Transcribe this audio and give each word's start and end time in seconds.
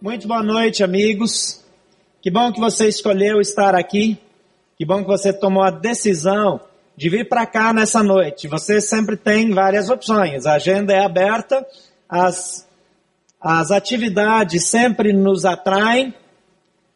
Muito 0.00 0.28
boa 0.28 0.44
noite, 0.44 0.84
amigos. 0.84 1.60
Que 2.22 2.30
bom 2.30 2.52
que 2.52 2.60
você 2.60 2.86
escolheu 2.86 3.40
estar 3.40 3.74
aqui. 3.74 4.16
Que 4.76 4.86
bom 4.86 5.02
que 5.02 5.08
você 5.08 5.32
tomou 5.32 5.64
a 5.64 5.72
decisão 5.72 6.60
de 6.96 7.10
vir 7.10 7.28
para 7.28 7.44
cá 7.44 7.72
nessa 7.72 8.00
noite. 8.00 8.46
Você 8.46 8.80
sempre 8.80 9.16
tem 9.16 9.52
várias 9.52 9.90
opções. 9.90 10.46
A 10.46 10.52
agenda 10.52 10.94
é 10.94 11.04
aberta, 11.04 11.66
as, 12.08 12.64
as 13.40 13.72
atividades 13.72 14.66
sempre 14.66 15.12
nos 15.12 15.44
atraem, 15.44 16.14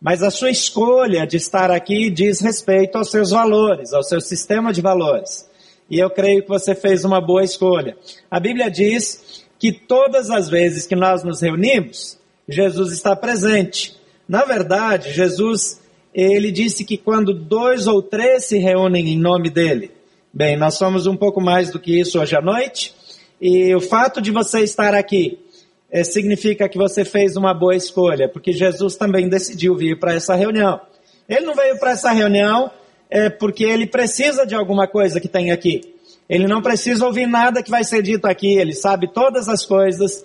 mas 0.00 0.22
a 0.22 0.30
sua 0.30 0.50
escolha 0.50 1.26
de 1.26 1.38
estar 1.38 1.72
aqui 1.72 2.08
diz 2.08 2.40
respeito 2.40 2.96
aos 2.96 3.10
seus 3.10 3.30
valores, 3.30 3.92
ao 3.92 4.04
seu 4.04 4.20
sistema 4.20 4.72
de 4.72 4.80
valores. 4.80 5.50
E 5.90 5.98
eu 5.98 6.08
creio 6.08 6.42
que 6.44 6.48
você 6.48 6.72
fez 6.72 7.04
uma 7.04 7.20
boa 7.20 7.42
escolha. 7.42 7.96
A 8.30 8.38
Bíblia 8.38 8.70
diz 8.70 9.44
que 9.58 9.72
todas 9.72 10.30
as 10.30 10.48
vezes 10.48 10.86
que 10.86 10.94
nós 10.94 11.24
nos 11.24 11.40
reunimos, 11.40 12.21
Jesus 12.52 12.92
está 12.92 13.16
presente. 13.16 13.96
Na 14.28 14.44
verdade, 14.44 15.12
Jesus, 15.12 15.80
ele 16.14 16.50
disse 16.52 16.84
que 16.84 16.96
quando 16.96 17.34
dois 17.34 17.86
ou 17.86 18.02
três 18.02 18.44
se 18.44 18.58
reúnem 18.58 19.08
em 19.08 19.18
nome 19.18 19.50
dele. 19.50 19.90
Bem, 20.32 20.56
nós 20.56 20.78
somos 20.78 21.06
um 21.06 21.16
pouco 21.16 21.40
mais 21.40 21.70
do 21.70 21.80
que 21.80 21.98
isso 21.98 22.20
hoje 22.20 22.36
à 22.36 22.40
noite. 22.40 22.94
E 23.40 23.74
o 23.74 23.80
fato 23.80 24.20
de 24.20 24.30
você 24.30 24.60
estar 24.60 24.94
aqui 24.94 25.38
é, 25.90 26.04
significa 26.04 26.68
que 26.68 26.78
você 26.78 27.04
fez 27.04 27.36
uma 27.36 27.52
boa 27.52 27.76
escolha, 27.76 28.28
porque 28.28 28.52
Jesus 28.52 28.96
também 28.96 29.28
decidiu 29.28 29.76
vir 29.76 29.98
para 29.98 30.14
essa 30.14 30.34
reunião. 30.34 30.80
Ele 31.28 31.44
não 31.44 31.54
veio 31.54 31.78
para 31.78 31.90
essa 31.90 32.10
reunião 32.12 32.70
é, 33.10 33.28
porque 33.28 33.64
ele 33.64 33.86
precisa 33.86 34.46
de 34.46 34.54
alguma 34.54 34.86
coisa 34.86 35.20
que 35.20 35.28
tem 35.28 35.50
aqui. 35.50 35.82
Ele 36.28 36.46
não 36.46 36.62
precisa 36.62 37.04
ouvir 37.04 37.26
nada 37.26 37.62
que 37.62 37.70
vai 37.70 37.84
ser 37.84 38.02
dito 38.02 38.24
aqui, 38.24 38.54
ele 38.54 38.72
sabe 38.72 39.12
todas 39.12 39.50
as 39.50 39.66
coisas, 39.66 40.24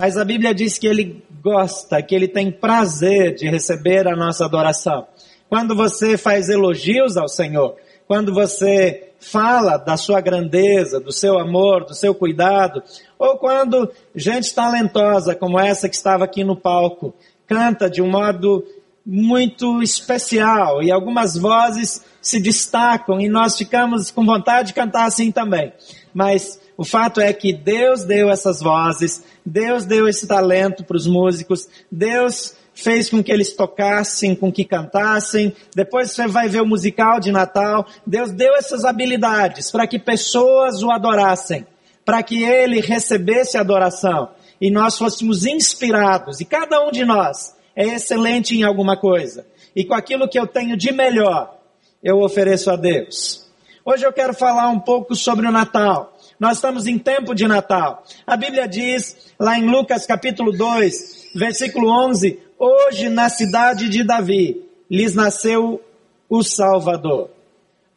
mas 0.00 0.16
a 0.16 0.24
Bíblia 0.24 0.54
diz 0.54 0.78
que 0.78 0.86
ele 0.86 1.24
gosta, 1.42 2.00
que 2.00 2.14
ele 2.14 2.28
tem 2.28 2.52
prazer 2.52 3.34
de 3.34 3.48
receber 3.50 4.06
a 4.06 4.14
nossa 4.14 4.44
adoração. 4.44 5.08
Quando 5.48 5.74
você 5.74 6.16
faz 6.16 6.48
elogios 6.48 7.16
ao 7.16 7.26
Senhor, 7.26 7.74
quando 8.06 8.32
você 8.32 9.10
fala 9.18 9.76
da 9.76 9.96
sua 9.96 10.20
grandeza, 10.20 11.00
do 11.00 11.10
seu 11.10 11.36
amor, 11.36 11.84
do 11.84 11.94
seu 11.94 12.14
cuidado, 12.14 12.80
ou 13.18 13.38
quando 13.38 13.90
gente 14.14 14.54
talentosa 14.54 15.34
como 15.34 15.58
essa 15.58 15.88
que 15.88 15.96
estava 15.96 16.24
aqui 16.24 16.44
no 16.44 16.54
palco 16.54 17.12
canta 17.44 17.90
de 17.90 18.00
um 18.00 18.08
modo 18.08 18.64
muito 19.10 19.82
especial 19.82 20.82
e 20.82 20.92
algumas 20.92 21.34
vozes 21.34 22.04
se 22.20 22.38
destacam 22.38 23.18
e 23.18 23.26
nós 23.26 23.56
ficamos 23.56 24.10
com 24.10 24.22
vontade 24.26 24.68
de 24.68 24.74
cantar 24.74 25.06
assim 25.06 25.32
também. 25.32 25.72
Mas 26.12 26.60
o 26.76 26.84
fato 26.84 27.18
é 27.18 27.32
que 27.32 27.50
Deus 27.50 28.04
deu 28.04 28.28
essas 28.28 28.60
vozes, 28.60 29.22
Deus 29.46 29.86
deu 29.86 30.06
esse 30.06 30.26
talento 30.26 30.84
para 30.84 30.98
os 30.98 31.06
músicos, 31.06 31.66
Deus 31.90 32.54
fez 32.74 33.08
com 33.08 33.22
que 33.22 33.32
eles 33.32 33.54
tocassem, 33.56 34.34
com 34.34 34.52
que 34.52 34.62
cantassem. 34.62 35.56
Depois 35.74 36.12
você 36.12 36.28
vai 36.28 36.46
ver 36.46 36.60
o 36.60 36.66
musical 36.66 37.18
de 37.18 37.32
Natal. 37.32 37.86
Deus 38.06 38.30
deu 38.30 38.54
essas 38.56 38.84
habilidades 38.84 39.70
para 39.70 39.86
que 39.86 39.98
pessoas 39.98 40.82
o 40.82 40.90
adorassem, 40.90 41.66
para 42.04 42.22
que 42.22 42.44
ele 42.44 42.82
recebesse 42.82 43.56
adoração 43.56 44.28
e 44.60 44.70
nós 44.70 44.98
fôssemos 44.98 45.46
inspirados. 45.46 46.40
E 46.40 46.44
cada 46.44 46.86
um 46.86 46.92
de 46.92 47.06
nós 47.06 47.56
é 47.78 47.94
excelente 47.94 48.56
em 48.56 48.64
alguma 48.64 48.96
coisa. 48.96 49.46
E 49.74 49.84
com 49.84 49.94
aquilo 49.94 50.28
que 50.28 50.36
eu 50.36 50.48
tenho 50.48 50.76
de 50.76 50.90
melhor, 50.90 51.56
eu 52.02 52.18
ofereço 52.20 52.72
a 52.72 52.74
Deus. 52.76 53.48
Hoje 53.84 54.04
eu 54.04 54.12
quero 54.12 54.34
falar 54.34 54.68
um 54.68 54.80
pouco 54.80 55.14
sobre 55.14 55.46
o 55.46 55.52
Natal. 55.52 56.12
Nós 56.40 56.56
estamos 56.56 56.88
em 56.88 56.98
tempo 56.98 57.36
de 57.36 57.46
Natal. 57.46 58.02
A 58.26 58.36
Bíblia 58.36 58.66
diz, 58.66 59.32
lá 59.38 59.56
em 59.56 59.70
Lucas 59.70 60.04
capítulo 60.06 60.50
2, 60.50 61.28
versículo 61.36 61.88
11, 61.88 62.40
hoje 62.58 63.08
na 63.08 63.28
cidade 63.28 63.88
de 63.88 64.02
Davi 64.02 64.60
lhes 64.90 65.14
nasceu 65.14 65.80
o 66.28 66.42
Salvador. 66.42 67.30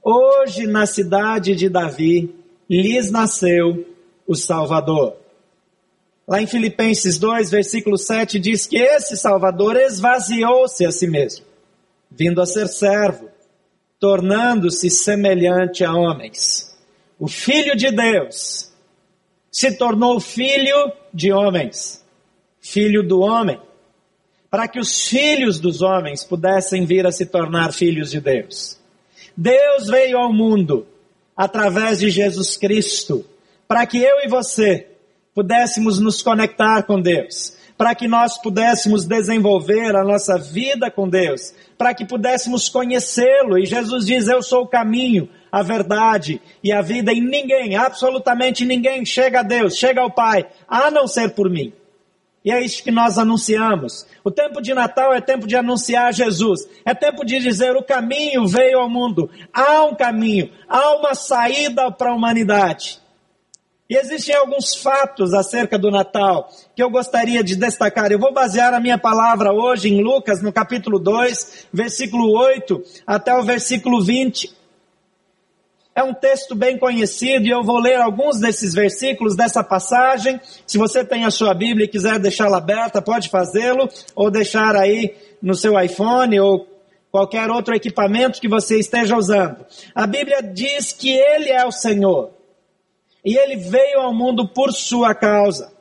Hoje 0.03 0.67
na 0.67 0.85
cidade 0.85 1.55
de 1.55 1.67
Davi 1.67 2.35
lhes 2.69 3.09
nasceu 3.09 3.83
o 4.27 4.35
Salvador. 4.35 5.15
Lá 6.27 6.41
em 6.41 6.47
Filipenses 6.47 7.17
2, 7.17 7.49
versículo 7.49 7.97
7 7.97 8.39
diz 8.39 8.65
que 8.65 8.77
esse 8.77 9.17
Salvador 9.17 9.75
esvaziou-se 9.75 10.85
a 10.85 10.91
si 10.91 11.07
mesmo, 11.07 11.45
vindo 12.09 12.41
a 12.41 12.45
ser 12.45 12.67
servo, 12.67 13.29
tornando-se 13.99 14.89
semelhante 14.89 15.83
a 15.83 15.93
homens 15.93 16.71
o 17.21 17.27
Filho 17.27 17.75
de 17.75 17.91
Deus, 17.91 18.71
se 19.51 19.71
tornou 19.77 20.19
filho 20.19 20.91
de 21.13 21.31
homens, 21.31 22.03
filho 22.59 23.07
do 23.07 23.19
homem, 23.19 23.61
para 24.49 24.67
que 24.67 24.79
os 24.79 25.07
filhos 25.07 25.59
dos 25.59 25.83
homens 25.83 26.23
pudessem 26.23 26.83
vir 26.83 27.05
a 27.05 27.11
se 27.11 27.27
tornar 27.27 27.73
filhos 27.73 28.09
de 28.09 28.19
Deus. 28.19 28.79
Deus 29.37 29.85
veio 29.85 30.17
ao 30.17 30.33
mundo 30.33 30.87
através 31.37 31.99
de 31.99 32.09
Jesus 32.09 32.57
Cristo, 32.57 33.23
para 33.67 33.85
que 33.85 33.99
eu 33.99 34.21
e 34.25 34.27
você 34.27 34.87
pudéssemos 35.33 35.99
nos 35.99 36.21
conectar 36.21 36.83
com 36.83 37.01
Deus, 37.01 37.57
para 37.77 37.95
que 37.95 38.07
nós 38.07 38.37
pudéssemos 38.37 39.05
desenvolver 39.05 39.95
a 39.95 40.03
nossa 40.03 40.37
vida 40.37 40.91
com 40.91 41.09
Deus, 41.09 41.53
para 41.77 41.93
que 41.93 42.05
pudéssemos 42.05 42.69
conhecê-lo. 42.69 43.57
E 43.57 43.65
Jesus 43.65 44.05
diz: 44.05 44.27
Eu 44.27 44.43
sou 44.43 44.63
o 44.63 44.67
caminho, 44.67 45.29
a 45.51 45.63
verdade 45.63 46.41
e 46.63 46.71
a 46.71 46.81
vida, 46.81 47.11
e 47.11 47.19
ninguém, 47.19 47.75
absolutamente 47.75 48.65
ninguém, 48.65 49.05
chega 49.05 49.39
a 49.39 49.43
Deus, 49.43 49.75
chega 49.75 50.01
ao 50.01 50.11
Pai, 50.11 50.45
a 50.67 50.91
não 50.91 51.07
ser 51.07 51.31
por 51.31 51.49
mim. 51.49 51.73
E 52.43 52.51
é 52.51 52.59
isso 52.59 52.83
que 52.83 52.91
nós 52.91 53.19
anunciamos. 53.19 54.05
O 54.23 54.31
tempo 54.31 54.61
de 54.61 54.73
Natal 54.73 55.13
é 55.13 55.21
tempo 55.21 55.45
de 55.45 55.55
anunciar 55.55 56.11
Jesus. 56.11 56.67
É 56.83 56.93
tempo 56.93 57.23
de 57.23 57.39
dizer 57.39 57.75
o 57.75 57.83
caminho 57.83 58.47
veio 58.47 58.79
ao 58.79 58.89
mundo. 58.89 59.29
Há 59.53 59.83
um 59.83 59.93
caminho, 59.93 60.51
há 60.67 60.95
uma 60.95 61.13
saída 61.13 61.91
para 61.91 62.09
a 62.09 62.15
humanidade. 62.15 63.00
E 63.91 63.97
existem 63.97 64.33
alguns 64.33 64.73
fatos 64.73 65.33
acerca 65.33 65.77
do 65.77 65.91
Natal 65.91 66.49
que 66.73 66.81
eu 66.81 66.89
gostaria 66.89 67.43
de 67.43 67.57
destacar. 67.57 68.09
Eu 68.09 68.19
vou 68.19 68.33
basear 68.33 68.73
a 68.73 68.79
minha 68.79 68.97
palavra 68.97 69.51
hoje 69.51 69.89
em 69.89 70.01
Lucas, 70.01 70.41
no 70.41 70.53
capítulo 70.53 70.97
2, 70.97 71.67
versículo 71.73 72.31
8 72.31 72.81
até 73.05 73.35
o 73.35 73.43
versículo 73.43 74.01
20. 74.01 74.49
É 75.93 76.01
um 76.01 76.13
texto 76.13 76.55
bem 76.55 76.77
conhecido 76.79 77.45
e 77.45 77.49
eu 77.49 77.61
vou 77.63 77.79
ler 77.79 77.95
alguns 77.95 78.39
desses 78.39 78.73
versículos 78.73 79.35
dessa 79.35 79.61
passagem. 79.61 80.39
Se 80.65 80.77
você 80.77 81.03
tem 81.03 81.25
a 81.25 81.29
sua 81.29 81.53
Bíblia 81.53 81.83
e 81.83 81.89
quiser 81.89 82.17
deixá-la 82.17 82.59
aberta, 82.59 83.01
pode 83.01 83.27
fazê-lo, 83.27 83.89
ou 84.15 84.31
deixar 84.31 84.73
aí 84.73 85.13
no 85.41 85.53
seu 85.53 85.77
iPhone 85.77 86.39
ou 86.39 86.65
qualquer 87.11 87.49
outro 87.49 87.75
equipamento 87.75 88.39
que 88.39 88.47
você 88.47 88.79
esteja 88.79 89.17
usando. 89.17 89.65
A 89.93 90.07
Bíblia 90.07 90.41
diz 90.41 90.93
que 90.93 91.11
Ele 91.11 91.49
é 91.49 91.65
o 91.65 91.73
Senhor 91.73 92.39
e 93.23 93.37
Ele 93.37 93.55
veio 93.55 93.99
ao 93.99 94.13
mundo 94.13 94.47
por 94.47 94.71
sua 94.71 95.13
causa. 95.13 95.71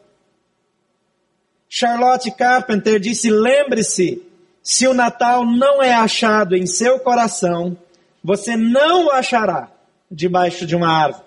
Charlotte 1.69 2.31
Carpenter 2.33 2.99
disse: 2.99 3.31
lembre-se, 3.31 4.23
se 4.63 4.87
o 4.87 4.95
Natal 4.95 5.45
não 5.45 5.83
é 5.83 5.93
achado 5.93 6.57
em 6.57 6.67
seu 6.67 6.99
coração, 7.01 7.77
você 8.23 8.57
não 8.57 9.07
o 9.07 9.11
achará 9.11 9.71
debaixo 10.11 10.67
de 10.67 10.77
uma 10.77 10.89
árvore. 10.89 11.25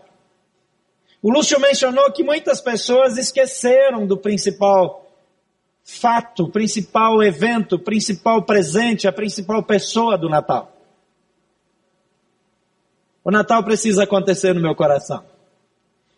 O 1.22 1.32
Lúcio 1.32 1.60
mencionou 1.60 2.12
que 2.12 2.22
muitas 2.22 2.60
pessoas 2.60 3.18
esqueceram 3.18 4.06
do 4.06 4.18
principal 4.18 5.10
fato, 5.84 6.50
principal 6.50 7.24
evento, 7.24 7.80
principal 7.80 8.44
presente, 8.44 9.08
a 9.08 9.14
principal 9.14 9.64
pessoa 9.64 10.18
do 10.18 10.30
Natal. 10.30 10.72
O 13.24 13.32
Natal 13.32 13.64
precisa 13.64 14.04
acontecer 14.04 14.54
no 14.54 14.62
meu 14.62 14.76
coração. 14.76 15.24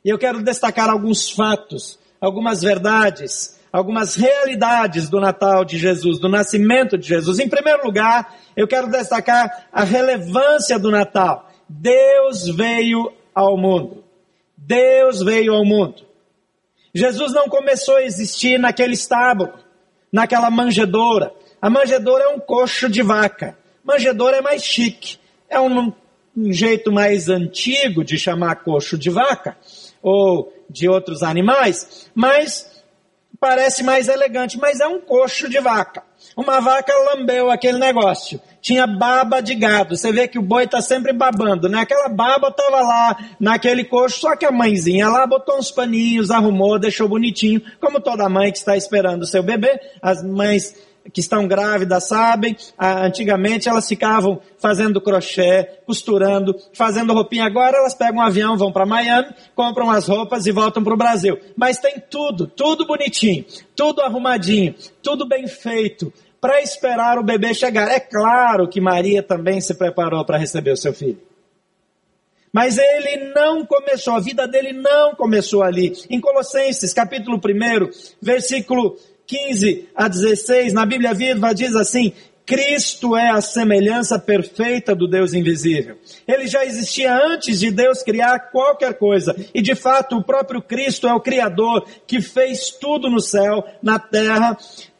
E 0.06 0.10
eu 0.10 0.20
quero 0.20 0.44
destacar 0.44 0.88
alguns 0.88 1.32
fatos, 1.32 1.98
algumas 2.22 2.62
verdades, 2.62 3.60
algumas 3.74 4.14
realidades 4.14 5.10
do 5.10 5.20
Natal 5.20 5.66
de 5.66 5.80
Jesus, 5.80 6.20
do 6.20 6.30
nascimento 6.30 6.96
de 6.96 7.08
Jesus. 7.08 7.40
Em 7.40 7.50
primeiro 7.50 7.84
lugar, 7.84 8.36
eu 8.56 8.68
quero 8.68 8.88
destacar 8.88 9.68
a 9.74 9.84
relevância 9.84 10.78
do 10.78 10.92
Natal. 10.92 11.50
Deus 11.68 12.48
veio 12.48 13.12
ao 13.34 13.58
mundo. 13.58 14.04
Deus 14.56 15.24
veio 15.24 15.56
ao 15.56 15.66
mundo. 15.66 16.04
Jesus 16.94 17.34
não 17.34 17.50
começou 17.50 17.96
a 17.96 18.04
existir 18.04 18.60
naquele 18.60 18.94
estábulo, 18.94 19.54
naquela 20.14 20.52
manjedoura. 20.52 21.34
A 21.60 21.68
manjedoura 21.68 22.26
é 22.26 22.28
um 22.28 22.40
coxo 22.40 22.88
de 22.88 23.02
vaca. 23.02 23.58
Manjedoura 23.84 24.38
é 24.38 24.42
mais 24.42 24.64
chique. 24.64 25.18
É 25.50 25.60
um, 25.60 25.92
um 26.38 26.54
jeito 26.54 26.92
mais 26.92 27.28
antigo 27.28 28.04
de 28.04 28.20
chamar 28.20 28.58
coxo 28.58 29.00
de 29.00 29.10
vaca 29.10 29.58
ou 30.06 30.54
de 30.70 30.88
outros 30.88 31.24
animais, 31.24 32.08
mas 32.14 32.84
parece 33.40 33.82
mais 33.82 34.08
elegante, 34.08 34.56
mas 34.60 34.80
é 34.80 34.88
um 34.88 35.02
coxo 35.02 35.50
de 35.50 35.60
vaca. 35.60 36.04
Uma 36.38 36.60
vaca 36.60 36.94
lambeu 37.12 37.50
aquele 37.50 37.80
negócio. 37.80 38.40
Tinha 38.62 38.86
baba 38.86 39.42
de 39.42 39.56
gado. 39.56 39.98
Você 39.98 40.12
vê 40.12 40.28
que 40.28 40.38
o 40.38 40.44
boi 40.44 40.66
está 40.66 40.80
sempre 40.80 41.12
babando, 41.12 41.68
né? 41.68 41.80
Aquela 41.80 42.08
baba 42.08 42.50
estava 42.50 42.82
lá 42.82 43.18
naquele 43.40 43.84
coxo, 43.84 44.20
só 44.20 44.36
que 44.36 44.46
a 44.46 44.52
mãezinha 44.52 45.10
lá 45.10 45.26
botou 45.26 45.58
uns 45.58 45.72
paninhos, 45.72 46.30
arrumou, 46.30 46.78
deixou 46.78 47.10
bonitinho, 47.10 47.62
como 47.82 48.00
toda 48.00 48.30
mãe 48.30 48.52
que 48.52 48.60
está 48.60 48.78
esperando 48.78 49.24
o 49.24 49.28
seu 49.28 49.42
bebê. 49.42 49.80
As 50.04 50.24
mães 50.24 50.76
que 51.14 51.20
estão 51.20 51.48
grávidas 51.48 52.08
sabem, 52.08 52.56
antigamente 52.80 53.70
elas 53.70 53.88
ficavam 53.88 54.40
fazendo 54.58 55.00
crochê, 55.02 55.70
costurando, 55.86 56.56
fazendo 56.74 57.14
roupinha. 57.14 57.46
Agora 57.46 57.78
elas 57.78 57.94
pegam 57.94 58.18
um 58.18 58.26
avião, 58.26 58.58
vão 58.58 58.72
para 58.72 58.86
Miami, 58.86 59.30
compram 59.54 59.90
as 59.90 60.08
roupas 60.08 60.46
e 60.46 60.52
voltam 60.52 60.84
para 60.84 60.94
o 60.94 60.98
Brasil. 60.98 61.40
Mas 61.56 61.80
tem 61.80 62.02
tudo, 62.10 62.48
tudo 62.48 62.86
bonitinho, 62.86 63.46
tudo 63.76 64.02
arrumadinho, 64.02 64.76
tudo 65.02 65.28
bem 65.28 65.48
feito, 65.48 66.12
para 66.42 66.62
esperar 66.62 67.18
o 67.18 67.24
bebê 67.24 67.54
chegar. 67.54 67.90
É 67.90 68.00
claro 68.00 68.68
que 68.68 68.82
Maria 68.82 69.22
também 69.22 69.62
se 69.62 69.74
preparou 69.76 70.24
para 70.26 70.38
receber 70.38 70.72
o 70.72 70.78
seu 70.78 70.94
filho. 70.94 71.20
Mas 72.52 72.78
ele 72.78 73.34
não 73.34 73.66
começou, 73.66 74.14
a 74.14 74.20
vida 74.22 74.48
dele 74.48 74.72
não 74.72 75.14
começou 75.14 75.62
ali. 75.62 75.92
Em 76.10 76.22
Colossenses, 76.22 76.94
capítulo 76.94 77.38
1, 77.38 77.90
versículo 78.22 78.98
15 79.28 79.90
a 79.96 80.08
16, 80.08 80.74
na 80.74 80.86
Bíblia 80.86 81.14
Viva 81.14 81.54
diz 81.54 81.76
assim: 81.76 82.14
Cristo 82.46 83.18
é 83.18 83.30
a 83.30 83.42
semelhança 83.42 84.20
perfeita 84.20 84.96
do 84.96 85.08
Deus 85.08 85.34
invisível. 85.34 85.98
Ele 86.28 86.46
já 86.46 86.64
existia 86.64 87.16
antes 87.16 87.60
de 87.60 87.72
Deus 87.72 88.04
criar 88.04 88.52
qualquer 88.52 88.94
coisa. 89.00 89.36
E 89.54 89.62
de 89.62 89.74
fato, 89.74 90.18
o 90.18 90.24
próprio 90.24 90.62
Cristo 90.62 91.08
é 91.08 91.14
o 91.14 91.20
Criador 91.20 91.88
que 92.06 92.22
fez 92.22 92.70
tudo 92.70 93.10
no 93.10 93.20
céu, 93.20 93.66
na 93.82 93.98
terra, 93.98 94.56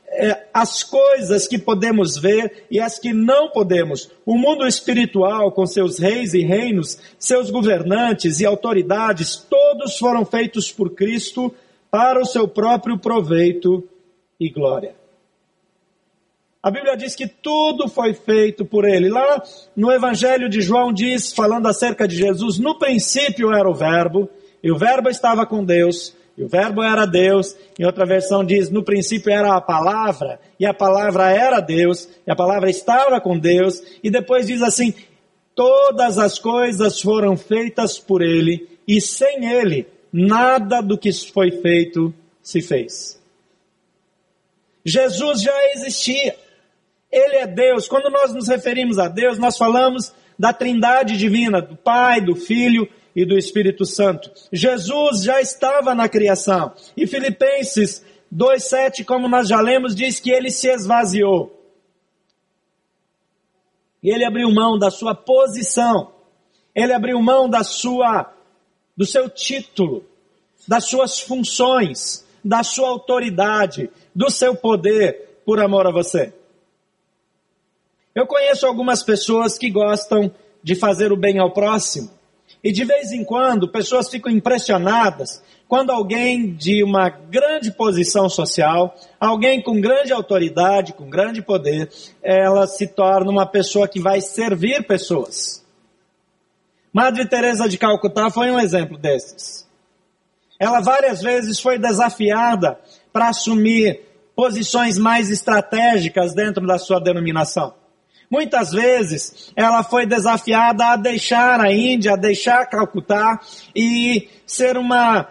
é, 0.08 0.48
as 0.52 0.82
coisas 0.82 1.46
que 1.46 1.60
podemos 1.60 2.18
ver 2.18 2.66
e 2.72 2.80
as 2.80 2.98
que 2.98 3.14
não 3.14 3.50
podemos. 3.50 4.10
O 4.26 4.36
mundo 4.36 4.66
espiritual, 4.66 5.52
com 5.52 5.68
seus 5.68 6.00
reis 6.00 6.34
e 6.34 6.42
reinos, 6.42 6.98
seus 7.20 7.52
governantes 7.52 8.40
e 8.40 8.46
autoridades, 8.46 9.36
todos 9.36 9.98
foram 10.00 10.26
feitos 10.26 10.72
por 10.72 10.96
Cristo 10.96 11.54
para 11.92 12.20
o 12.20 12.26
seu 12.26 12.48
próprio 12.48 12.98
proveito 12.98 13.88
e 14.40 14.50
glória. 14.50 14.96
A 16.66 16.72
Bíblia 16.72 16.98
diz 16.98 17.16
que 17.16 17.28
tudo 17.28 17.88
foi 17.88 18.16
feito 18.16 18.66
por 18.66 18.86
ele. 18.86 19.08
Lá 19.08 19.40
no 19.76 19.92
Evangelho 19.92 20.50
de 20.50 20.62
João 20.62 20.92
diz, 20.92 21.32
falando 21.32 21.68
acerca 21.68 22.08
de 22.08 22.16
Jesus, 22.16 22.58
no 22.58 22.80
princípio 22.80 23.54
era 23.54 23.70
o 23.70 23.76
Verbo, 23.76 24.28
e 24.64 24.72
o 24.72 24.78
Verbo 24.78 25.08
estava 25.08 25.46
com 25.46 25.64
Deus, 25.64 26.16
e 26.36 26.44
o 26.44 26.48
Verbo 26.48 26.82
era 26.82 27.06
Deus. 27.06 27.56
Em 27.78 27.86
outra 27.86 28.04
versão 28.04 28.44
diz, 28.44 28.72
no 28.72 28.84
princípio 28.84 29.32
era 29.32 29.56
a 29.56 29.62
palavra, 29.62 30.40
e 30.60 30.66
a 30.66 30.74
palavra 30.74 31.30
era 31.30 31.60
Deus, 31.60 32.10
e 32.26 32.32
a 32.32 32.36
palavra 32.36 32.68
estava 32.68 33.22
com 33.22 33.38
Deus. 33.38 33.84
E 34.04 34.10
depois 34.10 34.48
diz 34.48 34.64
assim, 34.64 34.92
todas 35.54 36.18
as 36.18 36.40
coisas 36.40 37.00
foram 37.00 37.38
feitas 37.38 38.00
por 38.00 38.24
ele, 38.24 38.68
e 38.88 39.00
sem 39.00 39.46
ele, 39.54 39.86
nada 40.12 40.82
do 40.82 40.98
que 40.98 41.14
foi 41.14 41.52
feito 41.52 42.12
se 42.42 42.60
fez. 42.60 43.24
Jesus 44.86 45.42
já 45.42 45.54
existia. 45.74 46.38
Ele 47.12 47.38
é 47.38 47.48
Deus. 47.48 47.88
Quando 47.88 48.10
nós 48.10 48.34
nos 48.34 48.48
referimos 48.48 49.00
a 49.00 49.08
Deus, 49.08 49.40
nós 49.40 49.58
falamos 49.58 50.14
da 50.38 50.54
trindade 50.54 51.18
divina, 51.18 51.62
do 51.62 51.76
Pai, 51.76 52.22
do 52.22 52.36
Filho 52.36 52.88
e 53.16 53.26
do 53.26 53.38
Espírito 53.38 53.86
Santo. 53.86 54.32
Jesus 54.52 55.24
já 55.24 55.40
estava 55.42 55.96
na 55.96 56.10
criação. 56.10 56.74
E 56.96 57.08
Filipenses 57.08 58.06
2,7, 58.34 59.06
como 59.06 59.28
nós 59.28 59.48
já 59.48 59.62
lemos, 59.62 59.96
diz 59.96 60.20
que 60.20 60.30
ele 60.30 60.52
se 60.52 60.68
esvaziou. 60.68 61.56
E 64.04 64.14
ele 64.14 64.26
abriu 64.26 64.52
mão 64.52 64.78
da 64.78 64.92
sua 64.92 65.16
posição. 65.16 66.14
Ele 66.76 66.94
abriu 66.94 67.20
mão 67.22 67.50
da 67.50 67.64
sua, 67.64 68.32
do 68.96 69.06
seu 69.06 69.30
título, 69.30 70.06
das 70.68 70.86
suas 70.86 71.20
funções, 71.20 72.25
da 72.46 72.62
sua 72.64 72.90
autoridade, 72.90 73.90
do 74.14 74.30
seu 74.30 74.56
poder 74.56 75.42
por 75.44 75.60
amor 75.60 75.88
a 75.88 75.92
você. 75.92 76.32
Eu 78.14 78.28
conheço 78.28 78.68
algumas 78.68 79.02
pessoas 79.02 79.58
que 79.58 79.72
gostam 79.72 80.32
de 80.62 80.76
fazer 80.76 81.12
o 81.12 81.18
bem 81.18 81.40
ao 81.40 81.52
próximo. 81.52 82.12
E 82.64 82.72
de 82.72 82.86
vez 82.86 83.12
em 83.12 83.24
quando, 83.24 83.68
pessoas 83.68 84.10
ficam 84.10 84.32
impressionadas 84.32 85.42
quando 85.68 85.90
alguém 85.90 86.54
de 86.54 86.84
uma 86.84 87.10
grande 87.10 87.72
posição 87.72 88.30
social, 88.30 88.96
alguém 89.20 89.62
com 89.62 89.82
grande 89.82 90.14
autoridade, 90.14 90.94
com 90.94 91.10
grande 91.10 91.42
poder, 91.42 91.92
ela 92.22 92.68
se 92.68 92.88
torna 92.88 93.32
uma 93.32 93.48
pessoa 93.48 93.88
que 93.88 94.00
vai 94.00 94.22
servir 94.22 94.86
pessoas. 94.86 95.66
Madre 96.94 97.28
Teresa 97.28 97.68
de 97.68 97.78
Calcutá 97.78 98.30
foi 98.30 98.52
um 98.52 98.60
exemplo 98.60 98.98
desses. 98.98 99.65
Ela 100.60 100.80
várias 100.80 101.22
vezes 101.22 101.60
foi 101.60 101.78
desafiada 101.78 102.80
para 103.12 103.30
assumir 103.30 104.02
posições 104.36 104.98
mais 104.98 105.30
estratégicas 105.30 106.34
dentro 106.34 106.66
da 106.66 106.78
sua 106.78 107.00
denominação. 107.00 107.74
Muitas 108.30 108.72
vezes 108.72 109.52
ela 109.56 109.84
foi 109.84 110.06
desafiada 110.06 110.88
a 110.88 110.96
deixar 110.96 111.60
a 111.62 111.72
Índia, 111.72 112.14
a 112.14 112.18
deixar 112.18 112.66
Calcutá 112.66 113.40
e 113.76 114.28
ser 114.46 114.78
uma, 114.78 115.30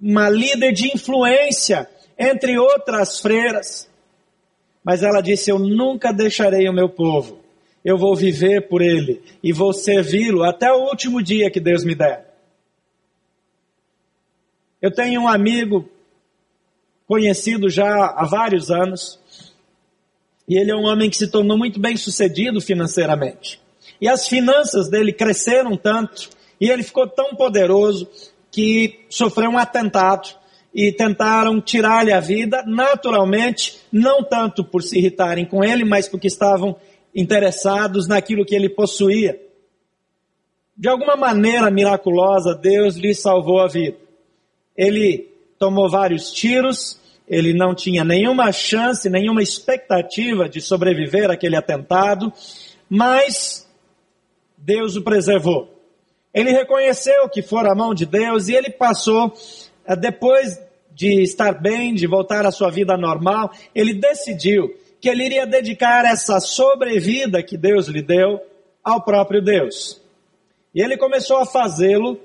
uma 0.00 0.28
líder 0.28 0.72
de 0.72 0.88
influência 0.94 1.88
entre 2.18 2.58
outras 2.58 3.20
freiras. 3.20 3.88
Mas 4.84 5.02
ela 5.02 5.20
disse: 5.20 5.50
Eu 5.50 5.58
nunca 5.58 6.12
deixarei 6.12 6.68
o 6.68 6.72
meu 6.72 6.88
povo. 6.88 7.40
Eu 7.84 7.98
vou 7.98 8.14
viver 8.14 8.68
por 8.68 8.82
ele 8.82 9.22
e 9.42 9.52
vou 9.52 9.72
servi-lo 9.72 10.42
até 10.42 10.72
o 10.72 10.88
último 10.88 11.22
dia 11.22 11.50
que 11.50 11.60
Deus 11.60 11.84
me 11.84 11.94
der. 11.94 12.27
Eu 14.80 14.92
tenho 14.92 15.22
um 15.22 15.28
amigo 15.28 15.88
conhecido 17.06 17.68
já 17.68 18.06
há 18.06 18.24
vários 18.24 18.70
anos, 18.70 19.18
e 20.46 20.56
ele 20.56 20.70
é 20.70 20.76
um 20.76 20.84
homem 20.84 21.10
que 21.10 21.16
se 21.16 21.26
tornou 21.26 21.58
muito 21.58 21.80
bem 21.80 21.96
sucedido 21.96 22.60
financeiramente. 22.60 23.60
E 24.00 24.08
as 24.08 24.28
finanças 24.28 24.88
dele 24.88 25.12
cresceram 25.12 25.76
tanto, 25.76 26.30
e 26.60 26.70
ele 26.70 26.84
ficou 26.84 27.08
tão 27.08 27.34
poderoso, 27.34 28.08
que 28.50 29.00
sofreu 29.10 29.50
um 29.50 29.58
atentado 29.58 30.28
e 30.72 30.92
tentaram 30.92 31.60
tirar-lhe 31.60 32.12
a 32.12 32.20
vida, 32.20 32.62
naturalmente, 32.66 33.78
não 33.90 34.22
tanto 34.22 34.62
por 34.62 34.82
se 34.82 34.98
irritarem 34.98 35.44
com 35.44 35.64
ele, 35.64 35.84
mas 35.84 36.08
porque 36.08 36.28
estavam 36.28 36.76
interessados 37.14 38.06
naquilo 38.06 38.44
que 38.44 38.54
ele 38.54 38.68
possuía. 38.68 39.40
De 40.76 40.88
alguma 40.88 41.16
maneira 41.16 41.68
miraculosa, 41.70 42.54
Deus 42.54 42.94
lhe 42.94 43.12
salvou 43.12 43.60
a 43.60 43.66
vida. 43.66 44.07
Ele 44.78 45.28
tomou 45.58 45.90
vários 45.90 46.30
tiros, 46.30 47.00
ele 47.28 47.52
não 47.52 47.74
tinha 47.74 48.04
nenhuma 48.04 48.52
chance, 48.52 49.10
nenhuma 49.10 49.42
expectativa 49.42 50.48
de 50.48 50.60
sobreviver 50.60 51.28
àquele 51.28 51.56
atentado, 51.56 52.32
mas 52.88 53.68
Deus 54.56 54.94
o 54.94 55.02
preservou. 55.02 55.68
Ele 56.32 56.52
reconheceu 56.52 57.28
que 57.28 57.42
fora 57.42 57.72
a 57.72 57.74
mão 57.74 57.92
de 57.92 58.06
Deus 58.06 58.46
e 58.46 58.54
ele 58.54 58.70
passou, 58.70 59.34
eh, 59.84 59.96
depois 59.96 60.60
de 60.92 61.22
estar 61.22 61.60
bem, 61.60 61.94
de 61.94 62.06
voltar 62.06 62.46
à 62.46 62.50
sua 62.50 62.70
vida 62.70 62.96
normal, 62.96 63.50
ele 63.74 63.94
decidiu 63.94 64.72
que 65.00 65.08
ele 65.08 65.24
iria 65.24 65.46
dedicar 65.46 66.04
essa 66.04 66.40
sobrevida 66.40 67.42
que 67.42 67.56
Deus 67.56 67.88
lhe 67.88 68.02
deu 68.02 68.40
ao 68.82 69.02
próprio 69.02 69.42
Deus. 69.42 70.00
E 70.74 70.80
ele 70.80 70.96
começou 70.96 71.38
a 71.38 71.46
fazê-lo 71.46 72.18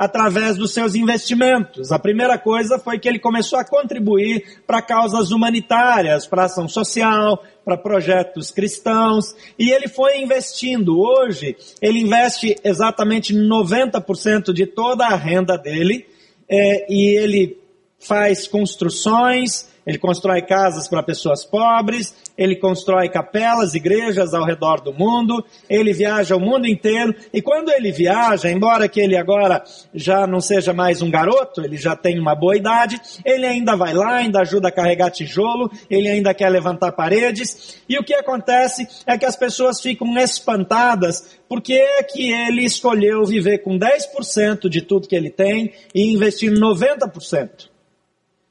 através 0.00 0.56
dos 0.56 0.72
seus 0.72 0.94
investimentos. 0.94 1.92
A 1.92 1.98
primeira 1.98 2.38
coisa 2.38 2.78
foi 2.78 2.98
que 2.98 3.06
ele 3.06 3.18
começou 3.18 3.58
a 3.58 3.64
contribuir 3.66 4.62
para 4.66 4.80
causas 4.80 5.30
humanitárias, 5.30 6.26
para 6.26 6.44
ação 6.44 6.66
social, 6.66 7.44
para 7.62 7.76
projetos 7.76 8.50
cristãos, 8.50 9.36
e 9.58 9.70
ele 9.70 9.88
foi 9.88 10.22
investindo. 10.22 10.98
Hoje, 10.98 11.54
ele 11.82 12.00
investe 12.00 12.56
exatamente 12.64 13.34
90% 13.34 14.54
de 14.54 14.64
toda 14.64 15.04
a 15.04 15.14
renda 15.14 15.58
dele, 15.58 16.06
é, 16.48 16.86
e 16.90 17.18
ele 17.18 17.58
faz 17.98 18.48
construções, 18.48 19.68
ele 19.90 19.98
constrói 19.98 20.40
casas 20.40 20.86
para 20.86 21.02
pessoas 21.02 21.44
pobres, 21.44 22.14
ele 22.38 22.54
constrói 22.54 23.08
capelas, 23.08 23.74
igrejas 23.74 24.32
ao 24.32 24.44
redor 24.44 24.80
do 24.80 24.94
mundo, 24.94 25.44
ele 25.68 25.92
viaja 25.92 26.36
o 26.36 26.40
mundo 26.40 26.68
inteiro, 26.68 27.12
e 27.34 27.42
quando 27.42 27.72
ele 27.72 27.90
viaja, 27.90 28.48
embora 28.48 28.88
que 28.88 29.00
ele 29.00 29.16
agora 29.16 29.64
já 29.92 30.28
não 30.28 30.40
seja 30.40 30.72
mais 30.72 31.02
um 31.02 31.10
garoto, 31.10 31.60
ele 31.60 31.76
já 31.76 31.96
tem 31.96 32.20
uma 32.20 32.36
boa 32.36 32.56
idade, 32.56 33.00
ele 33.24 33.44
ainda 33.44 33.74
vai 33.74 33.92
lá, 33.92 34.18
ainda 34.18 34.42
ajuda 34.42 34.68
a 34.68 34.72
carregar 34.72 35.10
tijolo, 35.10 35.68
ele 35.90 36.08
ainda 36.08 36.32
quer 36.32 36.50
levantar 36.50 36.92
paredes, 36.92 37.82
e 37.88 37.98
o 37.98 38.04
que 38.04 38.14
acontece 38.14 38.86
é 39.04 39.18
que 39.18 39.26
as 39.26 39.34
pessoas 39.34 39.80
ficam 39.80 40.16
espantadas 40.16 41.40
porque 41.48 41.72
é 41.72 42.04
que 42.04 42.30
ele 42.30 42.64
escolheu 42.64 43.24
viver 43.24 43.58
com 43.58 43.76
10% 43.76 44.68
de 44.68 44.82
tudo 44.82 45.08
que 45.08 45.16
ele 45.16 45.30
tem 45.30 45.72
e 45.92 46.14
investir 46.14 46.52
90%. 46.52 47.69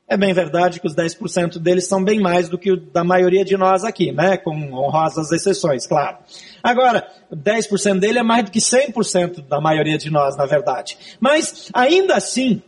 É 0.10 0.18
bem 0.18 0.34
verdade 0.34 0.80
que 0.80 0.88
os 0.88 0.96
10% 0.96 1.60
deles 1.60 1.88
são 1.88 2.04
bem 2.04 2.20
mais 2.20 2.50
do 2.50 2.58
que 2.58 2.72
o 2.72 2.78
da 2.78 3.04
maioria 3.04 3.46
de 3.46 3.56
nós 3.56 3.84
aqui, 3.84 4.12
né? 4.12 4.38
Com 4.38 4.56
honrosas 4.74 5.32
exceções, 5.32 5.86
claro. 5.86 6.18
Agora, 6.64 7.08
10% 7.32 8.00
dele 8.00 8.18
é 8.18 8.24
mais 8.24 8.46
do 8.46 8.50
que 8.50 8.60
100% 8.60 9.48
da 9.48 9.62
maioria 9.62 10.00
de 10.00 10.10
nós, 10.10 10.36
na 10.36 10.48
verdade. 10.48 10.98
Mas, 11.20 11.70
ainda 11.72 12.16
assim, 12.16 12.64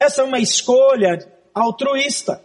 essa 0.00 0.22
é 0.22 0.24
uma 0.24 0.38
escolha 0.38 1.18
altruísta. 1.52 2.40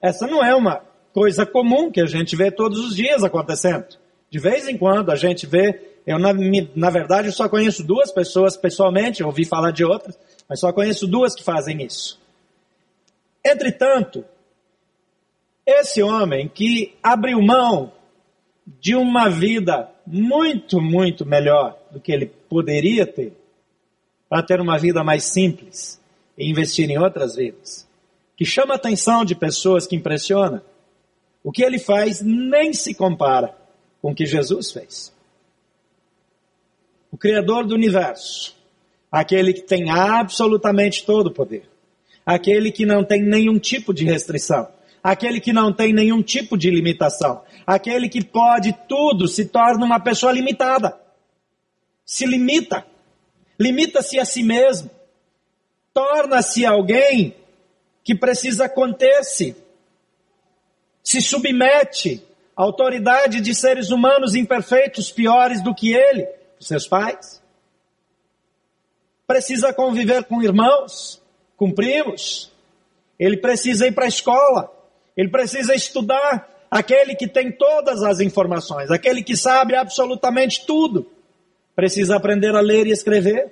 Essa 0.00 0.26
não 0.26 0.42
é 0.42 0.54
uma 0.54 0.80
coisa 1.12 1.44
comum 1.44 1.90
que 1.90 2.00
a 2.00 2.06
gente 2.06 2.34
vê 2.34 2.50
todos 2.50 2.78
os 2.78 2.96
dias 2.96 3.22
acontecendo. 3.22 3.84
De 4.30 4.38
vez 4.38 4.66
em 4.66 4.78
quando 4.78 5.10
a 5.10 5.14
gente 5.14 5.46
vê, 5.46 5.97
eu 6.08 6.18
na, 6.18 6.32
na 6.74 6.88
verdade 6.88 7.30
só 7.30 7.50
conheço 7.50 7.84
duas 7.84 8.10
pessoas 8.10 8.56
pessoalmente, 8.56 9.22
ouvi 9.22 9.44
falar 9.44 9.72
de 9.72 9.84
outras, 9.84 10.18
mas 10.48 10.58
só 10.58 10.72
conheço 10.72 11.06
duas 11.06 11.34
que 11.34 11.44
fazem 11.44 11.84
isso. 11.84 12.18
Entretanto, 13.44 14.24
esse 15.66 16.02
homem 16.02 16.48
que 16.48 16.96
abriu 17.02 17.42
mão 17.42 17.92
de 18.80 18.94
uma 18.94 19.28
vida 19.28 19.90
muito, 20.06 20.80
muito 20.80 21.26
melhor 21.26 21.76
do 21.90 22.00
que 22.00 22.10
ele 22.10 22.24
poderia 22.24 23.06
ter, 23.06 23.34
para 24.30 24.42
ter 24.42 24.62
uma 24.62 24.78
vida 24.78 25.04
mais 25.04 25.24
simples 25.24 26.00
e 26.38 26.48
investir 26.50 26.88
em 26.90 26.96
outras 26.98 27.36
vidas, 27.36 27.86
que 28.34 28.46
chama 28.46 28.72
a 28.72 28.76
atenção 28.76 29.26
de 29.26 29.34
pessoas 29.34 29.86
que 29.86 29.94
impressiona, 29.94 30.64
o 31.44 31.52
que 31.52 31.62
ele 31.62 31.78
faz 31.78 32.22
nem 32.22 32.72
se 32.72 32.94
compara 32.94 33.54
com 34.00 34.12
o 34.12 34.14
que 34.14 34.24
Jesus 34.24 34.72
fez. 34.72 35.17
O 37.10 37.16
Criador 37.16 37.66
do 37.66 37.74
universo, 37.74 38.54
aquele 39.10 39.52
que 39.52 39.62
tem 39.62 39.90
absolutamente 39.90 41.04
todo 41.04 41.28
o 41.28 41.32
poder, 41.32 41.68
aquele 42.24 42.70
que 42.70 42.84
não 42.84 43.02
tem 43.02 43.22
nenhum 43.22 43.58
tipo 43.58 43.94
de 43.94 44.04
restrição, 44.04 44.68
aquele 45.02 45.40
que 45.40 45.52
não 45.52 45.72
tem 45.72 45.92
nenhum 45.92 46.22
tipo 46.22 46.56
de 46.56 46.70
limitação, 46.70 47.42
aquele 47.66 48.08
que 48.08 48.22
pode 48.22 48.76
tudo, 48.88 49.26
se 49.26 49.46
torna 49.46 49.84
uma 49.84 50.00
pessoa 50.00 50.32
limitada. 50.32 50.98
Se 52.04 52.26
limita, 52.26 52.86
limita-se 53.58 54.18
a 54.18 54.24
si 54.24 54.42
mesmo, 54.42 54.90
torna-se 55.92 56.64
alguém 56.64 57.34
que 58.04 58.14
precisa 58.14 58.68
conter-se, 58.68 59.54
se 61.02 61.20
submete 61.20 62.22
à 62.56 62.62
autoridade 62.62 63.40
de 63.40 63.54
seres 63.54 63.90
humanos 63.90 64.34
imperfeitos, 64.34 65.10
piores 65.10 65.62
do 65.62 65.74
que 65.74 65.92
ele, 65.92 66.26
seus 66.60 66.86
pais. 66.86 67.42
Precisa 69.26 69.72
conviver 69.72 70.24
com 70.24 70.42
irmãos, 70.42 71.22
com 71.56 71.70
primos. 71.70 72.52
Ele 73.18 73.36
precisa 73.36 73.86
ir 73.86 73.92
para 73.92 74.06
a 74.06 74.08
escola. 74.08 74.72
Ele 75.16 75.28
precisa 75.28 75.74
estudar. 75.74 76.48
Aquele 76.70 77.14
que 77.14 77.26
tem 77.26 77.50
todas 77.50 78.02
as 78.02 78.20
informações, 78.20 78.90
aquele 78.90 79.22
que 79.22 79.34
sabe 79.34 79.74
absolutamente 79.74 80.66
tudo, 80.66 81.10
precisa 81.74 82.16
aprender 82.16 82.54
a 82.54 82.60
ler 82.60 82.86
e 82.86 82.90
escrever. 82.90 83.50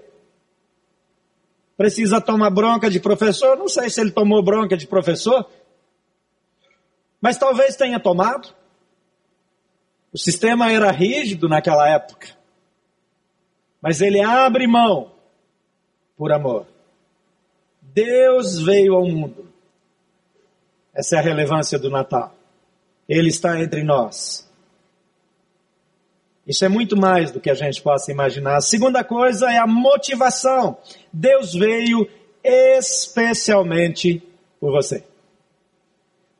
Precisa 1.78 2.20
tomar 2.20 2.50
bronca 2.50 2.90
de 2.90 3.00
professor. 3.00 3.56
Não 3.56 3.68
sei 3.68 3.88
se 3.88 4.00
ele 4.00 4.10
tomou 4.10 4.42
bronca 4.42 4.76
de 4.76 4.86
professor, 4.86 5.48
mas 7.20 7.38
talvez 7.38 7.74
tenha 7.74 7.98
tomado. 7.98 8.54
O 10.12 10.18
sistema 10.18 10.70
era 10.70 10.90
rígido 10.90 11.48
naquela 11.48 11.88
época. 11.88 12.35
Mas 13.86 14.00
ele 14.00 14.20
abre 14.20 14.66
mão 14.66 15.12
por 16.16 16.32
amor. 16.32 16.66
Deus 17.80 18.60
veio 18.60 18.96
ao 18.96 19.06
mundo. 19.06 19.46
Essa 20.92 21.14
é 21.14 21.18
a 21.20 21.22
relevância 21.22 21.78
do 21.78 21.88
Natal. 21.88 22.34
Ele 23.08 23.28
está 23.28 23.60
entre 23.60 23.84
nós. 23.84 24.50
Isso 26.44 26.64
é 26.64 26.68
muito 26.68 26.96
mais 26.96 27.30
do 27.30 27.38
que 27.38 27.48
a 27.48 27.54
gente 27.54 27.80
possa 27.80 28.10
imaginar. 28.10 28.56
A 28.56 28.60
segunda 28.60 29.04
coisa 29.04 29.52
é 29.52 29.58
a 29.58 29.68
motivação. 29.68 30.78
Deus 31.12 31.54
veio 31.54 32.10
especialmente 32.42 34.20
por 34.58 34.72
você. 34.72 35.04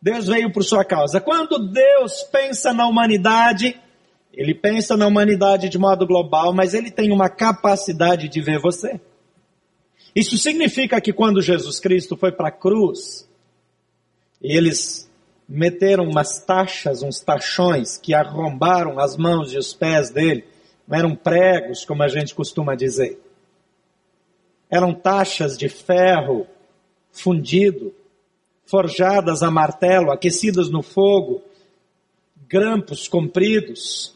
Deus 0.02 0.26
veio 0.26 0.52
por 0.52 0.64
sua 0.64 0.84
causa. 0.84 1.20
Quando 1.20 1.60
Deus 1.60 2.24
pensa 2.24 2.74
na 2.74 2.88
humanidade, 2.88 3.80
ele 4.36 4.54
pensa 4.54 4.96
na 4.96 5.06
humanidade 5.06 5.70
de 5.70 5.78
modo 5.78 6.06
global, 6.06 6.52
mas 6.52 6.74
ele 6.74 6.90
tem 6.90 7.10
uma 7.10 7.30
capacidade 7.30 8.28
de 8.28 8.42
ver 8.42 8.60
você. 8.60 9.00
Isso 10.14 10.36
significa 10.36 11.00
que 11.00 11.12
quando 11.12 11.40
Jesus 11.40 11.80
Cristo 11.80 12.16
foi 12.16 12.30
para 12.30 12.48
a 12.48 12.52
cruz, 12.52 13.26
eles 14.42 15.10
meteram 15.48 16.04
umas 16.04 16.44
taxas, 16.44 17.02
uns 17.02 17.20
tachões 17.20 17.96
que 17.96 18.12
arrombaram 18.12 18.98
as 18.98 19.16
mãos 19.16 19.52
e 19.52 19.58
os 19.58 19.72
pés 19.72 20.10
dele, 20.10 20.44
não 20.86 20.98
eram 20.98 21.16
pregos, 21.16 21.84
como 21.84 22.02
a 22.02 22.08
gente 22.08 22.34
costuma 22.34 22.74
dizer. 22.74 23.18
Eram 24.70 24.92
taxas 24.92 25.56
de 25.56 25.68
ferro 25.68 26.46
fundido, 27.10 27.94
forjadas 28.66 29.42
a 29.42 29.50
martelo, 29.50 30.10
aquecidas 30.12 30.68
no 30.68 30.82
fogo, 30.82 31.42
grampos 32.48 33.08
compridos, 33.08 34.15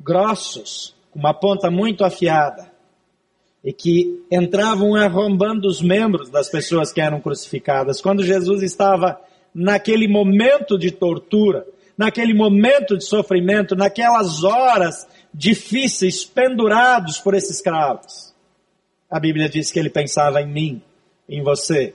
grossos, 0.00 0.94
com 1.10 1.18
uma 1.18 1.34
ponta 1.34 1.70
muito 1.70 2.04
afiada, 2.04 2.70
e 3.64 3.72
que 3.72 4.24
entravam 4.30 4.94
arrombando 4.94 5.68
os 5.68 5.82
membros 5.82 6.30
das 6.30 6.48
pessoas 6.48 6.92
que 6.92 7.00
eram 7.00 7.20
crucificadas. 7.20 8.00
Quando 8.00 8.22
Jesus 8.22 8.62
estava 8.62 9.20
naquele 9.54 10.06
momento 10.06 10.78
de 10.78 10.90
tortura, 10.90 11.66
naquele 11.96 12.32
momento 12.32 12.96
de 12.96 13.04
sofrimento, 13.04 13.74
naquelas 13.74 14.44
horas 14.44 15.06
difíceis, 15.34 16.24
pendurados 16.24 17.18
por 17.18 17.34
esses 17.34 17.60
cravos. 17.60 18.32
A 19.10 19.18
Bíblia 19.18 19.48
diz 19.48 19.70
que 19.70 19.78
ele 19.78 19.90
pensava 19.90 20.40
em 20.40 20.46
mim, 20.46 20.82
em 21.28 21.42
você. 21.42 21.94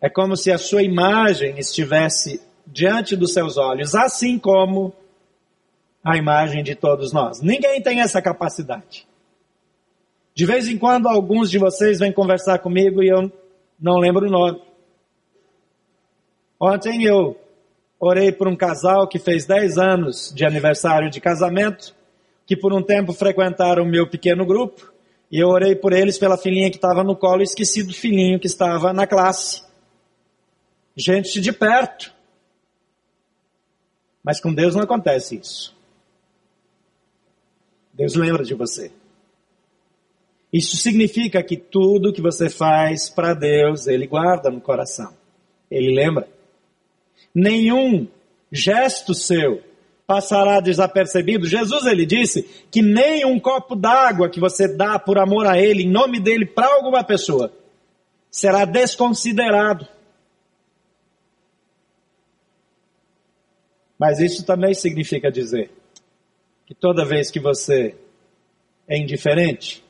É 0.00 0.08
como 0.08 0.36
se 0.36 0.50
a 0.50 0.58
sua 0.58 0.82
imagem 0.82 1.58
estivesse 1.58 2.40
diante 2.66 3.14
dos 3.14 3.32
seus 3.32 3.56
olhos, 3.56 3.94
assim 3.94 4.38
como 4.38 4.94
a 6.04 6.16
imagem 6.16 6.62
de 6.62 6.74
todos 6.74 7.12
nós. 7.12 7.40
Ninguém 7.40 7.80
tem 7.80 8.00
essa 8.00 8.20
capacidade. 8.20 9.06
De 10.34 10.46
vez 10.46 10.66
em 10.66 10.78
quando, 10.78 11.08
alguns 11.08 11.50
de 11.50 11.58
vocês 11.58 11.98
vêm 11.98 12.12
conversar 12.12 12.58
comigo 12.58 13.02
e 13.02 13.08
eu 13.08 13.30
não 13.78 13.98
lembro 13.98 14.26
o 14.26 14.30
nome. 14.30 14.62
Ontem 16.58 17.04
eu 17.04 17.38
orei 18.00 18.32
por 18.32 18.48
um 18.48 18.56
casal 18.56 19.06
que 19.06 19.18
fez 19.18 19.46
10 19.46 19.78
anos 19.78 20.32
de 20.34 20.44
aniversário 20.44 21.10
de 21.10 21.20
casamento, 21.20 21.94
que 22.46 22.56
por 22.56 22.72
um 22.72 22.82
tempo 22.82 23.12
frequentaram 23.12 23.84
o 23.84 23.88
meu 23.88 24.08
pequeno 24.08 24.44
grupo, 24.46 24.92
e 25.30 25.38
eu 25.38 25.48
orei 25.48 25.74
por 25.74 25.92
eles 25.92 26.18
pela 26.18 26.36
filhinha 26.36 26.70
que 26.70 26.76
estava 26.76 27.04
no 27.04 27.16
colo 27.16 27.40
e 27.40 27.44
esqueci 27.44 27.82
do 27.82 27.92
filhinho 27.92 28.40
que 28.40 28.46
estava 28.46 28.92
na 28.92 29.06
classe. 29.06 29.62
Gente 30.96 31.40
de 31.40 31.52
perto. 31.52 32.12
Mas 34.22 34.40
com 34.40 34.52
Deus 34.52 34.74
não 34.74 34.82
acontece 34.82 35.36
isso. 35.36 35.74
Deus 37.92 38.14
lembra 38.14 38.44
de 38.44 38.54
você. 38.54 38.90
Isso 40.52 40.76
significa 40.76 41.42
que 41.42 41.56
tudo 41.56 42.12
que 42.12 42.20
você 42.20 42.50
faz 42.50 43.08
para 43.08 43.34
Deus, 43.34 43.86
Ele 43.86 44.06
guarda 44.06 44.50
no 44.50 44.60
coração. 44.60 45.14
Ele 45.70 45.94
lembra. 45.94 46.28
Nenhum 47.34 48.06
gesto 48.50 49.14
seu 49.14 49.62
passará 50.06 50.60
desapercebido. 50.60 51.46
Jesus, 51.46 51.86
ele 51.86 52.04
disse 52.04 52.42
que 52.70 52.82
nem 52.82 53.24
um 53.24 53.40
copo 53.40 53.74
d'água 53.74 54.28
que 54.28 54.38
você 54.38 54.68
dá 54.68 54.98
por 54.98 55.18
amor 55.18 55.46
a 55.46 55.58
Ele, 55.58 55.84
em 55.84 55.90
nome 55.90 56.20
dele, 56.20 56.44
para 56.44 56.74
alguma 56.74 57.02
pessoa, 57.02 57.50
será 58.30 58.66
desconsiderado. 58.66 59.88
Mas 63.98 64.20
isso 64.20 64.44
também 64.44 64.74
significa 64.74 65.30
dizer 65.30 65.70
que 66.72 66.80
toda 66.80 67.04
vez 67.04 67.30
que 67.30 67.38
você 67.38 67.94
é 68.88 68.96
indiferente, 68.96 69.84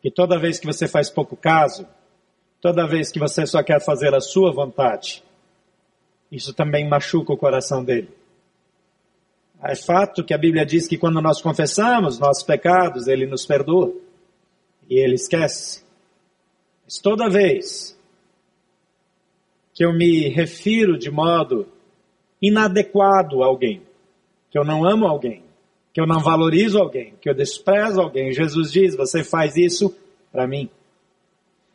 que 0.00 0.08
toda 0.08 0.38
vez 0.38 0.60
que 0.60 0.66
você 0.66 0.86
faz 0.86 1.10
pouco 1.10 1.36
caso, 1.36 1.84
toda 2.60 2.86
vez 2.86 3.10
que 3.10 3.18
você 3.18 3.44
só 3.44 3.60
quer 3.60 3.84
fazer 3.84 4.14
a 4.14 4.20
sua 4.20 4.52
vontade, 4.52 5.24
isso 6.30 6.54
também 6.54 6.88
machuca 6.88 7.32
o 7.32 7.36
coração 7.36 7.82
dele. 7.82 8.08
É 9.60 9.74
fato 9.74 10.22
que 10.22 10.32
a 10.32 10.38
Bíblia 10.38 10.64
diz 10.64 10.86
que 10.86 10.96
quando 10.96 11.20
nós 11.20 11.42
confessamos 11.42 12.20
nossos 12.20 12.44
pecados, 12.44 13.08
ele 13.08 13.26
nos 13.26 13.44
perdoa 13.44 13.92
e 14.88 14.94
ele 14.94 15.16
esquece. 15.16 15.82
Mas 16.84 16.98
toda 16.98 17.28
vez 17.28 17.98
que 19.74 19.84
eu 19.84 19.92
me 19.92 20.28
refiro 20.28 20.96
de 20.96 21.10
modo 21.10 21.66
inadequado 22.40 23.42
a 23.42 23.46
alguém, 23.46 23.82
que 24.52 24.58
eu 24.58 24.64
não 24.64 24.84
amo 24.84 25.04
alguém, 25.04 25.49
eu 26.00 26.06
não 26.06 26.20
valorizo 26.20 26.78
alguém, 26.78 27.14
que 27.20 27.28
eu 27.28 27.34
desprezo 27.34 28.00
alguém. 28.00 28.32
Jesus 28.32 28.72
diz: 28.72 28.96
você 28.96 29.22
faz 29.22 29.56
isso 29.56 29.94
para 30.32 30.46
mim. 30.46 30.68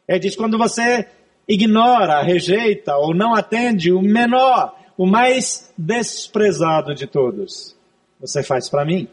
Ele 0.07 0.19
diz: 0.19 0.35
quando 0.35 0.57
você 0.57 1.07
ignora, 1.47 2.21
rejeita 2.21 2.95
ou 2.97 3.13
não 3.13 3.35
atende 3.35 3.91
o 3.91 4.01
menor, 4.01 4.75
o 4.97 5.05
mais 5.05 5.71
desprezado 5.77 6.93
de 6.93 7.05
todos, 7.05 7.75
você 8.19 8.43
faz 8.43 8.69
para 8.69 8.85
mim. 8.85 9.07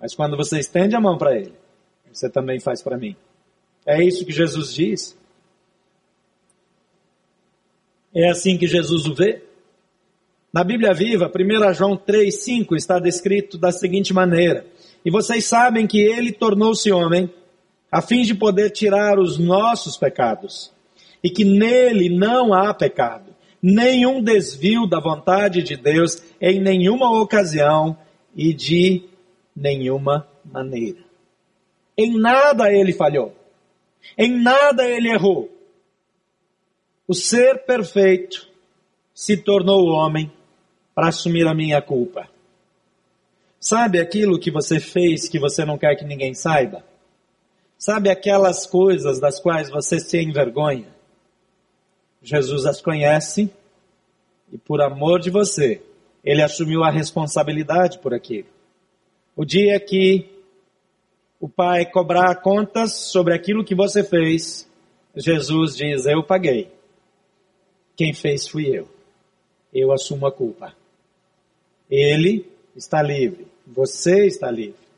Mas 0.00 0.14
quando 0.14 0.36
você 0.36 0.58
estende 0.58 0.94
a 0.94 1.00
mão 1.00 1.18
para 1.18 1.36
ele, 1.36 1.52
você 2.12 2.30
também 2.30 2.60
faz 2.60 2.82
para 2.82 2.96
mim. 2.96 3.16
É 3.86 4.02
isso 4.02 4.24
que 4.24 4.32
Jesus 4.32 4.72
diz. 4.72 5.18
É 8.14 8.28
assim 8.30 8.56
que 8.56 8.66
Jesus 8.66 9.06
o 9.06 9.14
vê? 9.14 9.42
Na 10.50 10.64
Bíblia 10.64 10.94
Viva, 10.94 11.30
1 11.30 11.74
João 11.74 11.94
3,5 11.94 12.74
está 12.74 12.98
descrito 12.98 13.58
da 13.58 13.70
seguinte 13.70 14.14
maneira: 14.14 14.66
E 15.04 15.10
vocês 15.10 15.44
sabem 15.44 15.86
que 15.86 16.00
ele 16.00 16.32
tornou-se 16.32 16.90
homem 16.90 17.30
a 17.92 18.00
fim 18.00 18.22
de 18.22 18.34
poder 18.34 18.70
tirar 18.70 19.18
os 19.18 19.38
nossos 19.38 19.96
pecados, 19.98 20.72
e 21.22 21.28
que 21.28 21.44
nele 21.44 22.08
não 22.08 22.54
há 22.54 22.72
pecado, 22.72 23.34
nenhum 23.62 24.22
desvio 24.22 24.86
da 24.86 24.98
vontade 24.98 25.62
de 25.62 25.76
Deus 25.76 26.22
em 26.40 26.60
nenhuma 26.60 27.20
ocasião 27.20 27.96
e 28.34 28.54
de 28.54 29.04
nenhuma 29.54 30.26
maneira. 30.44 31.00
Em 31.96 32.18
nada 32.18 32.72
ele 32.72 32.94
falhou, 32.94 33.34
em 34.16 34.40
nada 34.40 34.86
ele 34.86 35.10
errou. 35.10 35.50
O 37.06 37.12
ser 37.12 37.64
perfeito 37.66 38.48
se 39.14 39.36
tornou 39.36 39.88
homem 39.88 40.30
para 40.98 41.10
assumir 41.10 41.46
a 41.46 41.54
minha 41.54 41.80
culpa. 41.80 42.28
Sabe 43.60 44.00
aquilo 44.00 44.36
que 44.36 44.50
você 44.50 44.80
fez 44.80 45.28
que 45.28 45.38
você 45.38 45.64
não 45.64 45.78
quer 45.78 45.94
que 45.94 46.04
ninguém 46.04 46.34
saiba? 46.34 46.84
Sabe 47.78 48.10
aquelas 48.10 48.66
coisas 48.66 49.20
das 49.20 49.38
quais 49.38 49.70
você 49.70 50.00
se 50.00 50.20
envergonha? 50.20 50.88
Jesus 52.20 52.66
as 52.66 52.80
conhece 52.80 53.48
e 54.52 54.58
por 54.58 54.82
amor 54.82 55.20
de 55.20 55.30
você, 55.30 55.80
ele 56.24 56.42
assumiu 56.42 56.82
a 56.82 56.90
responsabilidade 56.90 58.00
por 58.00 58.12
aquilo. 58.12 58.48
O 59.36 59.44
dia 59.44 59.78
que 59.78 60.28
o 61.38 61.48
pai 61.48 61.86
cobrar 61.86 62.34
contas 62.42 62.92
sobre 62.94 63.34
aquilo 63.34 63.64
que 63.64 63.72
você 63.72 64.02
fez, 64.02 64.68
Jesus 65.14 65.76
diz: 65.76 66.06
Eu 66.06 66.24
paguei. 66.24 66.72
Quem 67.96 68.12
fez 68.12 68.48
fui 68.48 68.66
eu. 68.66 68.88
Eu 69.72 69.92
assumo 69.92 70.26
a 70.26 70.32
culpa. 70.32 70.76
Ele 71.90 72.46
está 72.76 73.02
livre. 73.02 73.46
Você 73.66 74.26
está 74.26 74.50
livre. 74.50 74.88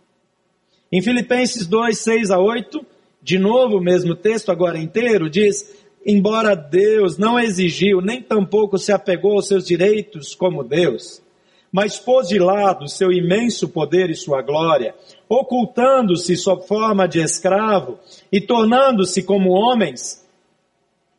Em 0.92 1.00
Filipenses 1.00 1.66
2, 1.66 1.98
6 1.98 2.30
a 2.30 2.38
8, 2.38 2.84
de 3.22 3.38
novo 3.38 3.76
o 3.76 3.82
mesmo 3.82 4.14
texto, 4.14 4.50
agora 4.50 4.78
inteiro, 4.78 5.30
diz: 5.30 5.72
Embora 6.04 6.56
Deus 6.56 7.18
não 7.18 7.38
exigiu, 7.38 8.00
nem 8.00 8.22
tampouco 8.22 8.78
se 8.78 8.90
apegou 8.90 9.32
aos 9.32 9.46
seus 9.46 9.66
direitos 9.66 10.34
como 10.34 10.64
Deus, 10.64 11.22
mas 11.70 11.98
pôs 11.98 12.28
de 12.28 12.38
lado 12.38 12.88
seu 12.88 13.12
imenso 13.12 13.68
poder 13.68 14.10
e 14.10 14.14
sua 14.14 14.42
glória, 14.42 14.94
ocultando-se 15.28 16.36
sob 16.36 16.66
forma 16.66 17.06
de 17.06 17.20
escravo 17.20 17.98
e 18.32 18.40
tornando-se 18.40 19.22
como 19.22 19.50
homens, 19.50 20.26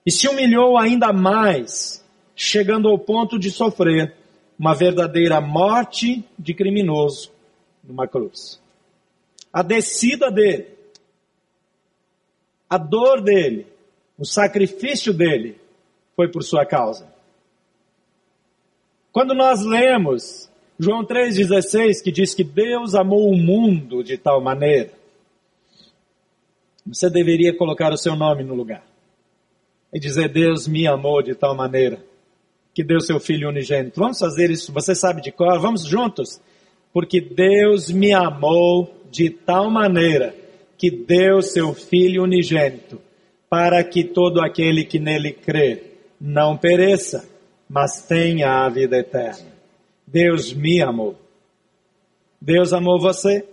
e 0.05 0.11
se 0.11 0.27
humilhou 0.27 0.77
ainda 0.77 1.13
mais, 1.13 2.03
chegando 2.35 2.89
ao 2.89 2.97
ponto 2.97 3.37
de 3.37 3.51
sofrer 3.51 4.15
uma 4.62 4.75
verdadeira 4.75 5.41
morte 5.41 6.24
de 6.38 6.53
criminoso 6.53 7.32
numa 7.84 8.08
cruz 8.08 8.62
a 9.51 9.62
descida 9.62 10.32
dele, 10.32 10.68
a 12.70 12.77
dor 12.77 13.22
dele, 13.22 13.68
o 14.18 14.25
sacrifício 14.25 15.13
dele 15.13 15.60
foi 16.15 16.30
por 16.30 16.41
sua 16.44 16.65
causa. 16.65 17.12
Quando 19.12 19.34
nós 19.34 19.62
lemos 19.65 20.50
João 20.80 21.06
3,16, 21.06 22.01
que 22.01 22.12
diz 22.12 22.34
que 22.34 22.44
Deus 22.44 22.96
amou 22.96 23.30
o 23.30 23.36
mundo 23.36 24.03
de 24.03 24.18
tal 24.18 24.39
maneira, 24.39 24.91
você 26.86 27.10
deveria 27.10 27.56
colocar 27.56 27.91
o 27.91 27.98
seu 27.98 28.15
nome 28.15 28.44
no 28.44 28.56
lugar 28.56 28.84
e 29.94 30.00
dizer: 30.00 30.30
Deus 30.30 30.68
me 30.68 30.88
amou 30.88 31.22
de 31.22 31.36
tal 31.36 31.53
maneira 31.53 32.01
que 32.73 32.83
deu 32.83 32.99
seu 32.99 33.19
filho 33.19 33.49
unigênito. 33.49 33.99
Vamos 33.99 34.19
fazer 34.19 34.49
isso, 34.49 34.71
você 34.71 34.95
sabe 34.95 35.21
de 35.21 35.31
cor, 35.31 35.59
vamos 35.59 35.85
juntos? 35.85 36.41
Porque 36.93 37.21
Deus 37.21 37.89
me 37.89 38.13
amou 38.13 39.01
de 39.10 39.29
tal 39.29 39.69
maneira 39.69 40.36
que 40.77 40.89
deu 40.89 41.43
seu 41.43 41.75
Filho 41.75 42.23
unigênito, 42.23 42.99
para 43.47 43.84
que 43.84 44.03
todo 44.03 44.41
aquele 44.41 44.84
que 44.84 44.97
nele 44.97 45.31
crê 45.31 45.84
não 46.19 46.57
pereça, 46.57 47.29
mas 47.69 48.01
tenha 48.07 48.65
a 48.65 48.69
vida 48.69 48.97
eterna. 48.97 49.51
Deus 50.07 50.51
me 50.51 50.81
amou. 50.81 51.15
Deus 52.41 52.73
amou 52.73 52.99
você. 52.99 53.45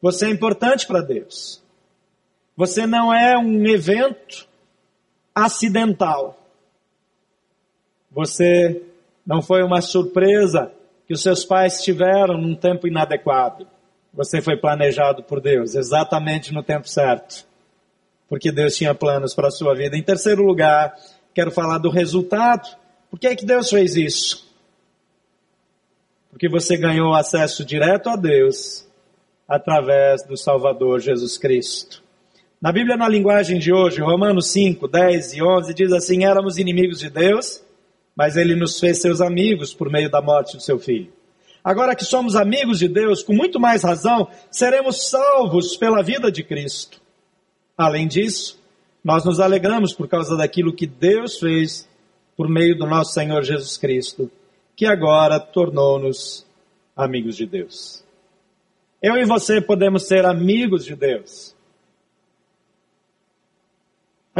Você 0.00 0.26
é 0.26 0.30
importante 0.30 0.86
para 0.86 1.02
Deus. 1.02 1.60
Você 2.56 2.86
não 2.86 3.12
é 3.12 3.36
um 3.36 3.66
evento 3.66 4.46
acidental. 5.34 6.39
Você 8.10 8.82
não 9.26 9.40
foi 9.40 9.62
uma 9.62 9.80
surpresa 9.80 10.72
que 11.06 11.14
os 11.14 11.22
seus 11.22 11.44
pais 11.44 11.82
tiveram 11.82 12.36
num 12.38 12.54
tempo 12.54 12.86
inadequado. 12.86 13.66
Você 14.12 14.40
foi 14.40 14.56
planejado 14.56 15.22
por 15.22 15.40
Deus, 15.40 15.74
exatamente 15.74 16.52
no 16.52 16.62
tempo 16.62 16.88
certo. 16.88 17.46
Porque 18.28 18.50
Deus 18.50 18.76
tinha 18.76 18.94
planos 18.94 19.34
para 19.34 19.48
a 19.48 19.52
sua 19.52 19.74
vida. 19.74 19.96
Em 19.96 20.02
terceiro 20.02 20.42
lugar, 20.42 20.94
quero 21.34 21.50
falar 21.50 21.78
do 21.78 21.90
resultado. 21.90 22.76
Por 23.10 23.18
que 23.18 23.26
é 23.26 23.36
que 23.36 23.44
Deus 23.44 23.70
fez 23.70 23.96
isso? 23.96 24.48
Porque 26.30 26.48
você 26.48 26.76
ganhou 26.76 27.12
acesso 27.14 27.64
direto 27.64 28.08
a 28.08 28.16
Deus 28.16 28.88
através 29.48 30.24
do 30.24 30.36
Salvador 30.36 31.00
Jesus 31.00 31.36
Cristo. 31.36 32.02
Na 32.62 32.70
Bíblia, 32.70 32.96
na 32.96 33.08
linguagem 33.08 33.58
de 33.58 33.72
hoje, 33.72 34.00
Romanos 34.00 34.52
5, 34.52 34.86
10 34.86 35.34
e 35.34 35.42
11, 35.42 35.74
diz 35.74 35.92
assim: 35.92 36.24
Éramos 36.24 36.56
inimigos 36.56 37.00
de 37.00 37.10
Deus, 37.10 37.62
mas 38.16 38.36
Ele 38.36 38.54
nos 38.54 38.78
fez 38.78 39.00
seus 39.00 39.20
amigos 39.20 39.74
por 39.74 39.90
meio 39.90 40.10
da 40.10 40.20
morte 40.20 40.56
do 40.56 40.62
seu 40.62 40.78
Filho. 40.78 41.12
Agora 41.62 41.94
que 41.94 42.04
somos 42.04 42.36
amigos 42.36 42.78
de 42.78 42.88
Deus, 42.88 43.22
com 43.22 43.34
muito 43.34 43.60
mais 43.60 43.82
razão, 43.82 44.28
seremos 44.50 45.08
salvos 45.08 45.76
pela 45.76 46.02
vida 46.02 46.32
de 46.32 46.42
Cristo. 46.42 47.00
Além 47.76 48.08
disso, 48.08 48.58
nós 49.04 49.24
nos 49.24 49.40
alegramos 49.40 49.92
por 49.92 50.08
causa 50.08 50.36
daquilo 50.36 50.72
que 50.72 50.86
Deus 50.86 51.38
fez 51.38 51.88
por 52.36 52.48
meio 52.48 52.76
do 52.76 52.86
nosso 52.86 53.12
Senhor 53.12 53.42
Jesus 53.42 53.76
Cristo, 53.76 54.30
que 54.74 54.86
agora 54.86 55.38
tornou-nos 55.38 56.46
amigos 56.96 57.36
de 57.36 57.46
Deus. 57.46 58.02
Eu 59.02 59.16
e 59.16 59.24
você 59.24 59.60
podemos 59.60 60.06
ser 60.06 60.24
amigos 60.24 60.84
de 60.84 60.94
Deus 60.94 61.54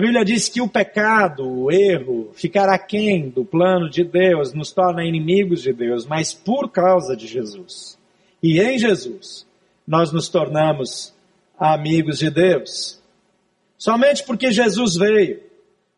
a 0.01 0.03
Bíblia 0.03 0.25
diz 0.25 0.49
que 0.49 0.63
o 0.63 0.69
pecado, 0.69 1.47
o 1.47 1.71
erro, 1.71 2.31
ficar 2.33 2.71
aquém 2.71 3.29
do 3.29 3.45
plano 3.45 3.91
de 3.91 4.03
Deus 4.03 4.55
nos 4.55 4.73
torna 4.73 5.05
inimigos 5.05 5.61
de 5.61 5.75
Deus, 5.75 6.07
mas 6.07 6.33
por 6.33 6.71
causa 6.71 7.15
de 7.15 7.27
Jesus. 7.27 7.99
E 8.43 8.59
em 8.63 8.79
Jesus, 8.79 9.47
nós 9.87 10.11
nos 10.11 10.31
tornamos 10.31 11.13
amigos 11.59 12.19
de 12.19 12.31
Deus. 12.31 12.99
Somente 13.77 14.25
porque 14.25 14.51
Jesus 14.51 14.95
veio, 14.97 15.43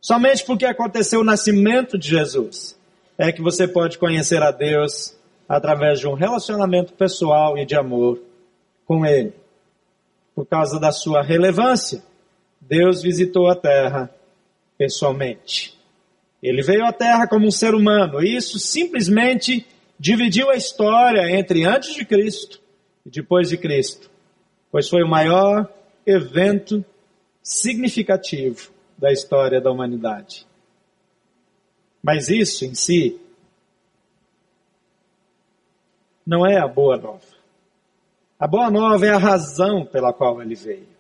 somente 0.01 0.45
porque 0.45 0.67
aconteceu 0.67 1.21
o 1.21 1.25
nascimento 1.25 1.97
de 1.97 2.09
Jesus, 2.09 2.77
é 3.17 3.31
que 3.31 3.41
você 3.41 3.69
pode 3.69 3.99
conhecer 3.99 4.43
a 4.43 4.51
Deus 4.51 5.17
através 5.49 6.01
de 6.01 6.09
um 6.09 6.15
relacionamento 6.15 6.93
pessoal 6.93 7.57
e 7.57 7.65
de 7.65 7.77
amor 7.77 8.21
com 8.85 9.07
Ele, 9.07 9.33
por 10.35 10.45
causa 10.45 10.81
da 10.81 10.91
sua 10.91 11.23
relevância 11.23 12.03
Deus 12.63 13.03
visitou 13.03 13.49
a 13.49 13.57
terra 13.57 14.09
pessoalmente. 14.79 15.77
Ele 16.43 16.63
veio 16.63 16.85
à 16.85 16.93
terra 16.93 17.27
como 17.27 17.47
um 17.47 17.51
ser 17.51 17.75
humano, 17.75 18.23
e 18.23 18.37
isso 18.37 18.59
simplesmente 18.59 19.67
dividiu 19.99 20.51
a 20.51 20.57
história 20.57 21.31
entre 21.31 21.65
antes 21.65 21.95
de 21.95 22.05
Cristo 22.05 22.61
e 23.05 23.11
depois 23.11 23.49
de 23.49 23.57
Cristo, 23.57 24.11
pois 24.71 24.89
foi 24.89 25.03
o 25.03 25.09
maior 25.09 25.69
evento 26.07 26.85
significativo 27.43 28.71
da 28.97 29.13
história 29.13 29.61
da 29.61 29.71
humanidade. 29.71 30.47
Mas 32.03 32.29
isso 32.29 32.65
em 32.65 32.75
si 32.75 33.21
não 36.27 36.47
é 36.47 36.59
a 36.59 36.67
boa 36.67 36.97
nova. 36.97 37.33
A 38.39 38.47
boa 38.47 38.71
nova 38.71 39.07
é 39.07 39.11
a 39.11 39.19
razão 39.19 39.85
pela 39.85 40.13
qual 40.13 40.41
ele 40.43 40.55
veio. 40.55 40.92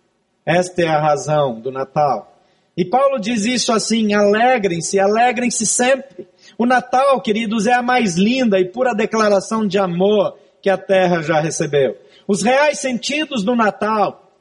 Esta 0.44 0.82
é 0.82 0.88
a 0.88 1.00
razão 1.00 1.60
do 1.60 1.70
Natal. 1.70 2.32
E 2.76 2.84
Paulo 2.84 3.18
diz 3.18 3.44
isso 3.44 3.72
assim: 3.72 4.12
alegrem-se, 4.14 4.98
alegrem-se 4.98 5.66
sempre. 5.66 6.26
O 6.58 6.66
Natal, 6.66 7.20
queridos, 7.20 7.66
é 7.66 7.72
a 7.72 7.82
mais 7.82 8.16
linda 8.16 8.58
e 8.58 8.64
pura 8.64 8.94
declaração 8.94 9.66
de 9.66 9.78
amor 9.78 10.36
que 10.60 10.70
a 10.70 10.78
terra 10.78 11.22
já 11.22 11.40
recebeu. 11.40 11.96
Os 12.26 12.42
reais 12.42 12.78
sentidos 12.78 13.42
do 13.42 13.54
Natal 13.54 14.32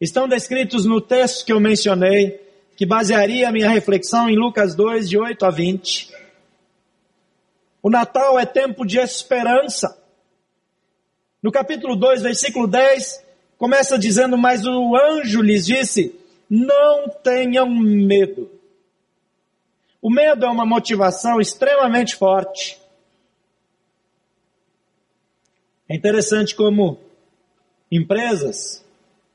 estão 0.00 0.28
descritos 0.28 0.84
no 0.84 1.00
texto 1.00 1.44
que 1.44 1.52
eu 1.52 1.60
mencionei, 1.60 2.40
que 2.76 2.86
basearia 2.86 3.48
a 3.48 3.52
minha 3.52 3.68
reflexão 3.68 4.28
em 4.28 4.36
Lucas 4.36 4.74
2, 4.74 5.08
de 5.08 5.18
8 5.18 5.44
a 5.44 5.50
20. 5.50 6.10
O 7.82 7.90
Natal 7.90 8.38
é 8.38 8.46
tempo 8.46 8.86
de 8.86 8.98
esperança. 8.98 9.98
No 11.42 11.50
capítulo 11.50 11.96
2, 11.96 12.22
versículo 12.22 12.66
10, 12.66 13.24
Começa 13.60 13.98
dizendo, 13.98 14.38
mas 14.38 14.64
o 14.64 14.96
anjo 14.96 15.42
lhes 15.42 15.66
disse, 15.66 16.18
não 16.48 17.10
tenham 17.10 17.68
medo. 17.68 18.50
O 20.00 20.08
medo 20.10 20.46
é 20.46 20.48
uma 20.48 20.64
motivação 20.64 21.38
extremamente 21.38 22.16
forte. 22.16 22.80
É 25.86 25.94
interessante 25.94 26.54
como 26.54 27.00
empresas, 27.92 28.82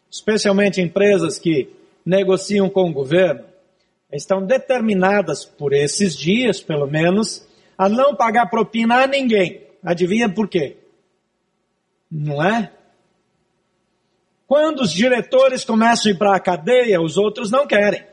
especialmente 0.09 0.81
empresas 0.81 1.37
que 1.37 1.69
negociam 2.03 2.67
com 2.67 2.89
o 2.89 2.93
governo, 2.93 3.45
estão 4.11 4.43
determinadas 4.43 5.45
por 5.45 5.71
esses 5.71 6.17
dias, 6.17 6.59
pelo 6.59 6.87
menos, 6.87 7.47
a 7.77 7.87
não 7.87 8.15
pagar 8.15 8.49
propina 8.49 9.03
a 9.03 9.07
ninguém. 9.07 9.61
Adivinha 9.83 10.27
por 10.27 10.47
quê? 10.47 10.77
Não 12.09 12.43
é? 12.43 12.71
Quando 14.47 14.81
os 14.81 14.91
diretores 14.91 15.63
começam 15.65 16.11
a 16.11 16.13
ir 16.13 16.17
para 16.17 16.35
a 16.35 16.39
cadeia, 16.39 17.01
os 17.01 17.17
outros 17.17 17.49
não 17.49 17.65
querem. 17.65 18.05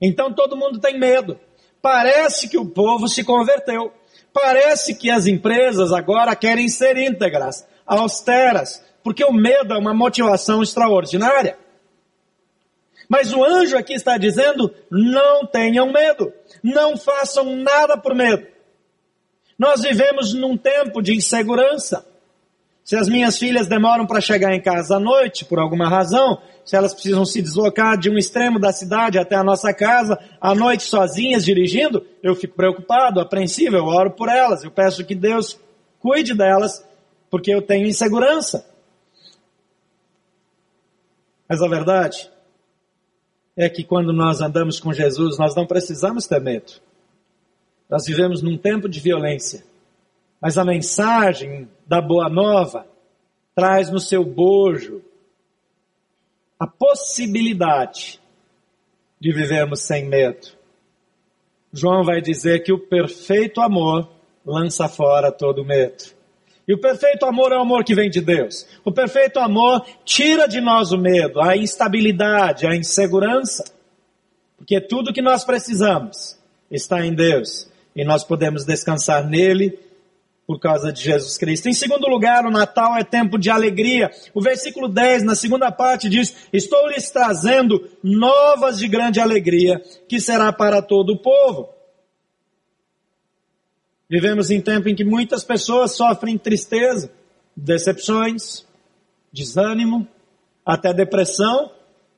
Então 0.00 0.32
todo 0.32 0.56
mundo 0.56 0.80
tem 0.80 0.98
medo. 0.98 1.38
Parece 1.82 2.48
que 2.48 2.58
o 2.58 2.66
povo 2.66 3.08
se 3.08 3.22
converteu. 3.22 3.92
Parece 4.32 4.94
que 4.94 5.10
as 5.10 5.26
empresas 5.26 5.92
agora 5.92 6.34
querem 6.36 6.68
ser 6.68 6.96
íntegras, 6.96 7.66
austeras, 7.86 8.84
porque 9.02 9.24
o 9.24 9.32
medo 9.32 9.74
é 9.74 9.78
uma 9.78 9.94
motivação 9.94 10.62
extraordinária. 10.62 11.58
Mas 13.08 13.32
o 13.32 13.42
anjo 13.42 13.76
aqui 13.76 13.94
está 13.94 14.18
dizendo: 14.18 14.72
não 14.90 15.46
tenham 15.46 15.90
medo, 15.90 16.32
não 16.62 16.96
façam 16.96 17.56
nada 17.56 17.96
por 17.96 18.14
medo. 18.14 18.46
Nós 19.58 19.82
vivemos 19.82 20.34
num 20.34 20.56
tempo 20.56 21.02
de 21.02 21.14
insegurança. 21.16 22.06
Se 22.88 22.96
as 22.96 23.06
minhas 23.06 23.36
filhas 23.36 23.66
demoram 23.66 24.06
para 24.06 24.18
chegar 24.18 24.54
em 24.54 24.62
casa 24.62 24.96
à 24.96 24.98
noite, 24.98 25.44
por 25.44 25.58
alguma 25.58 25.90
razão, 25.90 26.40
se 26.64 26.74
elas 26.74 26.94
precisam 26.94 27.22
se 27.22 27.42
deslocar 27.42 27.98
de 27.98 28.08
um 28.08 28.16
extremo 28.16 28.58
da 28.58 28.72
cidade 28.72 29.18
até 29.18 29.36
a 29.36 29.44
nossa 29.44 29.74
casa, 29.74 30.18
à 30.40 30.54
noite 30.54 30.84
sozinhas 30.84 31.44
dirigindo, 31.44 32.02
eu 32.22 32.34
fico 32.34 32.56
preocupado, 32.56 33.20
apreensivo, 33.20 33.76
eu 33.76 33.84
oro 33.84 34.12
por 34.12 34.30
elas, 34.30 34.64
eu 34.64 34.70
peço 34.70 35.04
que 35.04 35.14
Deus 35.14 35.60
cuide 36.00 36.34
delas, 36.34 36.82
porque 37.30 37.52
eu 37.52 37.60
tenho 37.60 37.86
insegurança. 37.86 38.64
Mas 41.46 41.60
a 41.60 41.68
verdade 41.68 42.30
é 43.54 43.68
que 43.68 43.84
quando 43.84 44.14
nós 44.14 44.40
andamos 44.40 44.80
com 44.80 44.94
Jesus, 44.94 45.36
nós 45.36 45.54
não 45.54 45.66
precisamos 45.66 46.26
ter 46.26 46.40
medo. 46.40 46.72
Nós 47.86 48.06
vivemos 48.06 48.40
num 48.40 48.56
tempo 48.56 48.88
de 48.88 48.98
violência. 48.98 49.62
Mas 50.40 50.56
a 50.56 50.64
mensagem 50.64 51.68
da 51.86 52.00
Boa 52.00 52.28
Nova 52.28 52.86
traz 53.54 53.90
no 53.90 53.98
seu 53.98 54.24
bojo 54.24 55.02
a 56.58 56.66
possibilidade 56.66 58.20
de 59.20 59.32
vivermos 59.32 59.82
sem 59.82 60.06
medo. 60.06 60.48
João 61.72 62.04
vai 62.04 62.20
dizer 62.20 62.62
que 62.62 62.72
o 62.72 62.78
perfeito 62.78 63.60
amor 63.60 64.08
lança 64.44 64.88
fora 64.88 65.30
todo 65.30 65.64
medo. 65.64 66.16
E 66.66 66.74
o 66.74 66.80
perfeito 66.80 67.24
amor 67.24 67.50
é 67.52 67.56
o 67.56 67.62
amor 67.62 67.82
que 67.82 67.94
vem 67.94 68.10
de 68.10 68.20
Deus. 68.20 68.66
O 68.84 68.92
perfeito 68.92 69.38
amor 69.38 69.84
tira 70.04 70.46
de 70.46 70.60
nós 70.60 70.92
o 70.92 70.98
medo, 70.98 71.40
a 71.40 71.56
instabilidade, 71.56 72.66
a 72.66 72.76
insegurança. 72.76 73.64
Porque 74.56 74.80
tudo 74.80 75.12
que 75.12 75.22
nós 75.22 75.44
precisamos 75.44 76.38
está 76.70 77.04
em 77.04 77.14
Deus. 77.14 77.70
E 77.96 78.04
nós 78.04 78.22
podemos 78.22 78.64
descansar 78.64 79.26
nele 79.26 79.78
por 80.48 80.58
causa 80.58 80.90
de 80.90 81.02
Jesus 81.02 81.36
Cristo. 81.36 81.68
Em 81.68 81.74
segundo 81.74 82.08
lugar, 82.08 82.46
o 82.46 82.50
Natal 82.50 82.96
é 82.96 83.04
tempo 83.04 83.38
de 83.38 83.50
alegria. 83.50 84.10
O 84.32 84.40
versículo 84.40 84.88
10, 84.88 85.22
na 85.22 85.34
segunda 85.34 85.70
parte, 85.70 86.08
diz: 86.08 86.34
Estou 86.50 86.88
lhes 86.88 87.10
trazendo 87.10 87.86
novas 88.02 88.78
de 88.78 88.88
grande 88.88 89.20
alegria, 89.20 89.78
que 90.08 90.18
será 90.18 90.50
para 90.50 90.80
todo 90.80 91.10
o 91.10 91.18
povo. 91.18 91.68
Vivemos 94.08 94.50
em 94.50 94.58
tempo 94.58 94.88
em 94.88 94.94
que 94.94 95.04
muitas 95.04 95.44
pessoas 95.44 95.92
sofrem 95.92 96.38
tristeza, 96.38 97.12
decepções, 97.54 98.64
desânimo, 99.30 100.08
até 100.64 100.94
depressão. 100.94 101.70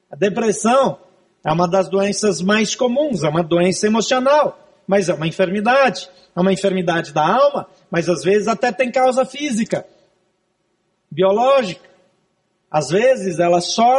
A 0.09 0.15
depressão 0.15 1.01
é 1.45 1.53
uma 1.53 1.67
das 1.67 1.89
doenças 1.89 2.41
mais 2.41 2.77
comuns, 2.77 3.25
é 3.25 3.29
uma 3.29 3.43
doença 3.43 3.89
emocional, 3.89 4.60
mas 4.91 5.09
é 5.09 5.15
uma 5.15 5.29
enfermidade. 5.29 6.11
É 6.35 6.41
uma 6.41 6.53
enfermidade 6.53 7.13
da 7.13 7.25
alma, 7.25 7.69
mas 7.89 8.09
às 8.09 8.25
vezes 8.25 8.49
até 8.49 8.73
tem 8.73 8.91
causa 8.91 9.25
física, 9.25 9.87
biológica. 11.09 11.89
Às 12.69 12.89
vezes 12.91 13.39
ela 13.39 13.61
só 13.61 13.97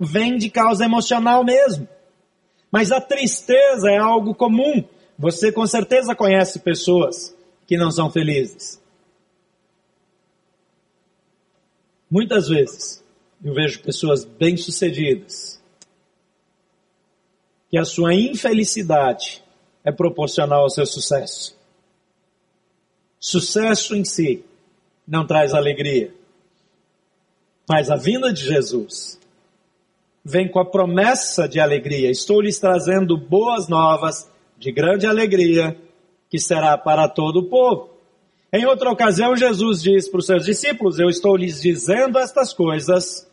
vem 0.00 0.38
de 0.38 0.48
causa 0.48 0.86
emocional 0.86 1.44
mesmo. 1.44 1.86
Mas 2.72 2.90
a 2.90 3.02
tristeza 3.02 3.90
é 3.90 3.98
algo 3.98 4.34
comum. 4.34 4.82
Você 5.18 5.52
com 5.52 5.66
certeza 5.66 6.14
conhece 6.14 6.60
pessoas 6.60 7.36
que 7.66 7.76
não 7.76 7.90
são 7.90 8.10
felizes. 8.10 8.80
Muitas 12.10 12.48
vezes 12.48 13.04
eu 13.44 13.52
vejo 13.52 13.82
pessoas 13.82 14.24
bem-sucedidas 14.24 15.62
que 17.68 17.76
a 17.76 17.84
sua 17.84 18.14
infelicidade 18.14 19.43
é 19.84 19.92
proporcional 19.92 20.62
ao 20.62 20.70
seu 20.70 20.86
sucesso. 20.86 21.56
Sucesso 23.20 23.94
em 23.94 24.04
si 24.04 24.44
não 25.06 25.26
traz 25.26 25.52
alegria. 25.52 26.12
Mas 27.68 27.90
a 27.90 27.96
vinda 27.96 28.32
de 28.32 28.44
Jesus 28.44 29.18
vem 30.24 30.50
com 30.50 30.58
a 30.58 30.64
promessa 30.64 31.48
de 31.48 31.60
alegria. 31.60 32.10
Estou 32.10 32.40
lhes 32.40 32.58
trazendo 32.58 33.16
boas 33.16 33.68
novas 33.68 34.30
de 34.58 34.72
grande 34.72 35.06
alegria, 35.06 35.76
que 36.30 36.38
será 36.38 36.76
para 36.78 37.08
todo 37.08 37.40
o 37.40 37.48
povo. 37.48 37.90
Em 38.52 38.64
outra 38.66 38.90
ocasião, 38.90 39.36
Jesus 39.36 39.82
diz 39.82 40.08
para 40.08 40.18
os 40.18 40.26
seus 40.26 40.44
discípulos: 40.44 40.98
Eu 40.98 41.08
estou 41.08 41.36
lhes 41.36 41.60
dizendo 41.60 42.18
estas 42.18 42.52
coisas 42.52 43.28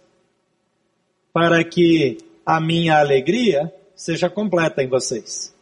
para 1.32 1.64
que 1.64 2.18
a 2.46 2.60
minha 2.60 3.00
alegria 3.00 3.74
seja 3.96 4.30
completa 4.30 4.82
em 4.82 4.88
vocês. 4.88 5.54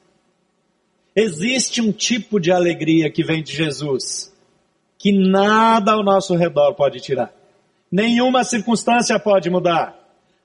Existe 1.15 1.81
um 1.81 1.91
tipo 1.91 2.39
de 2.39 2.51
alegria 2.51 3.09
que 3.09 3.23
vem 3.23 3.43
de 3.43 3.53
Jesus, 3.53 4.33
que 4.97 5.11
nada 5.11 5.93
ao 5.93 6.03
nosso 6.03 6.35
redor 6.35 6.73
pode 6.73 6.99
tirar. 6.99 7.33
Nenhuma 7.91 8.43
circunstância 8.43 9.19
pode 9.19 9.49
mudar. 9.49 9.97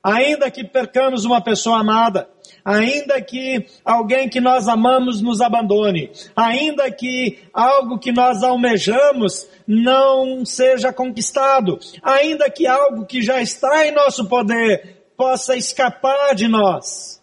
Ainda 0.02 0.50
que 0.50 0.64
percamos 0.64 1.24
uma 1.24 1.40
pessoa 1.40 1.80
amada, 1.80 2.28
ainda 2.62 3.20
que 3.22 3.66
alguém 3.84 4.28
que 4.28 4.40
nós 4.40 4.68
amamos 4.68 5.22
nos 5.22 5.40
abandone, 5.40 6.10
ainda 6.36 6.90
que 6.90 7.38
algo 7.52 7.98
que 7.98 8.12
nós 8.12 8.42
almejamos 8.42 9.48
não 9.66 10.44
seja 10.44 10.92
conquistado, 10.92 11.78
ainda 12.02 12.50
que 12.50 12.66
algo 12.66 13.06
que 13.06 13.22
já 13.22 13.40
está 13.40 13.86
em 13.86 13.92
nosso 13.92 14.26
poder 14.26 15.06
possa 15.16 15.56
escapar 15.56 16.34
de 16.34 16.48
nós. 16.48 17.22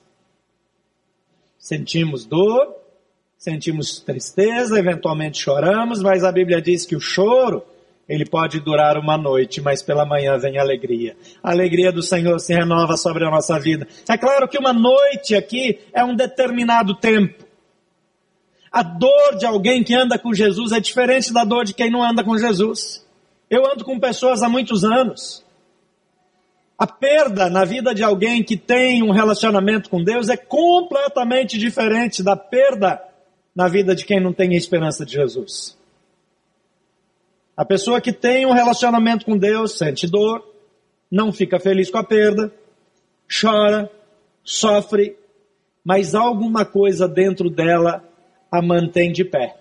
Sentimos 1.60 2.26
dor, 2.26 2.81
sentimos 3.42 4.00
tristeza, 4.00 4.78
eventualmente 4.78 5.42
choramos, 5.42 6.00
mas 6.04 6.24
a 6.24 6.32
Bíblia 6.32 6.62
diz 6.62 6.86
que 6.86 6.96
o 6.96 7.00
choro, 7.00 7.64
ele 8.08 8.24
pode 8.24 8.60
durar 8.60 9.00
uma 9.00 9.18
noite, 9.18 9.60
mas 9.60 9.82
pela 9.82 10.06
manhã 10.06 10.38
vem 10.38 10.60
alegria. 10.60 11.18
A 11.42 11.50
alegria 11.50 11.92
do 11.92 12.04
Senhor 12.04 12.40
se 12.40 12.54
renova 12.54 12.96
sobre 12.98 13.26
a 13.26 13.32
nossa 13.32 13.60
vida. 13.60 13.88
É 14.08 14.16
claro 14.16 14.48
que 14.48 14.60
uma 14.60 14.72
noite 14.72 15.34
aqui 15.34 15.80
é 15.92 16.04
um 16.04 16.16
determinado 16.16 16.94
tempo. 16.94 17.44
A 18.72 18.84
dor 18.84 19.36
de 19.40 19.46
alguém 19.48 19.84
que 19.84 19.96
anda 19.96 20.20
com 20.20 20.36
Jesus 20.36 20.72
é 20.72 20.80
diferente 20.80 21.34
da 21.34 21.44
dor 21.44 21.66
de 21.66 21.74
quem 21.74 21.90
não 21.90 22.04
anda 22.04 22.24
com 22.24 22.38
Jesus. 22.38 23.04
Eu 23.50 23.66
ando 23.66 23.84
com 23.84 24.00
pessoas 24.00 24.44
há 24.44 24.50
muitos 24.50 24.84
anos. 24.84 25.44
A 26.78 26.86
perda 26.86 27.50
na 27.50 27.66
vida 27.66 27.96
de 27.96 28.04
alguém 28.04 28.44
que 28.44 28.56
tem 28.56 29.02
um 29.02 29.12
relacionamento 29.12 29.90
com 29.90 30.04
Deus 30.04 30.30
é 30.30 30.38
completamente 30.38 31.58
diferente 31.58 32.22
da 32.22 32.36
perda 32.36 33.02
na 33.56 33.68
vida 33.68 33.94
de 33.96 34.06
quem 34.06 34.20
não 34.20 34.34
tem 34.34 34.54
a 34.54 34.58
esperança 34.58 35.06
de 35.06 35.14
Jesus. 35.14 35.78
A 37.56 37.66
pessoa 37.66 38.02
que 38.02 38.14
tem 38.14 38.46
um 38.46 38.54
relacionamento 38.54 39.26
com 39.26 39.38
Deus 39.38 39.78
sente 39.78 40.08
dor, 40.08 40.44
não 41.12 41.32
fica 41.32 41.60
feliz 41.60 41.92
com 41.92 41.98
a 41.98 42.04
perda, 42.04 42.54
chora, 43.28 43.92
sofre, 44.44 45.18
mas 45.84 46.16
alguma 46.16 46.66
coisa 46.66 47.08
dentro 47.08 47.50
dela 47.50 48.04
a 48.52 48.62
mantém 48.62 49.12
de 49.12 49.26
pé. 49.26 49.58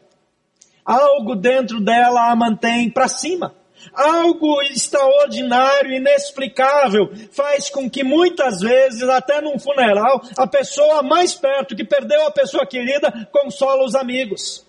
Algo 0.85 1.35
dentro 1.35 1.81
dela 1.81 2.31
a 2.31 2.37
mantém 2.37 2.90
para 2.90 3.09
cima. 3.09 3.55
Algo 3.93 4.62
extraordinário, 4.62 5.93
inexplicável, 5.93 7.11
faz 7.31 7.71
com 7.71 7.88
que 7.88 8.05
muitas 8.05 8.61
vezes, 8.61 9.03
até 9.03 9.40
num 9.40 9.59
funeral, 9.59 10.23
a 10.37 10.47
pessoa 10.47 11.03
mais 11.03 11.35
perto 11.35 11.75
que 11.75 11.85
perdeu 11.85 12.27
a 12.27 12.31
pessoa 12.31 12.66
querida 12.66 13.29
consola 13.33 13.85
os 13.85 13.95
amigos. 13.95 14.66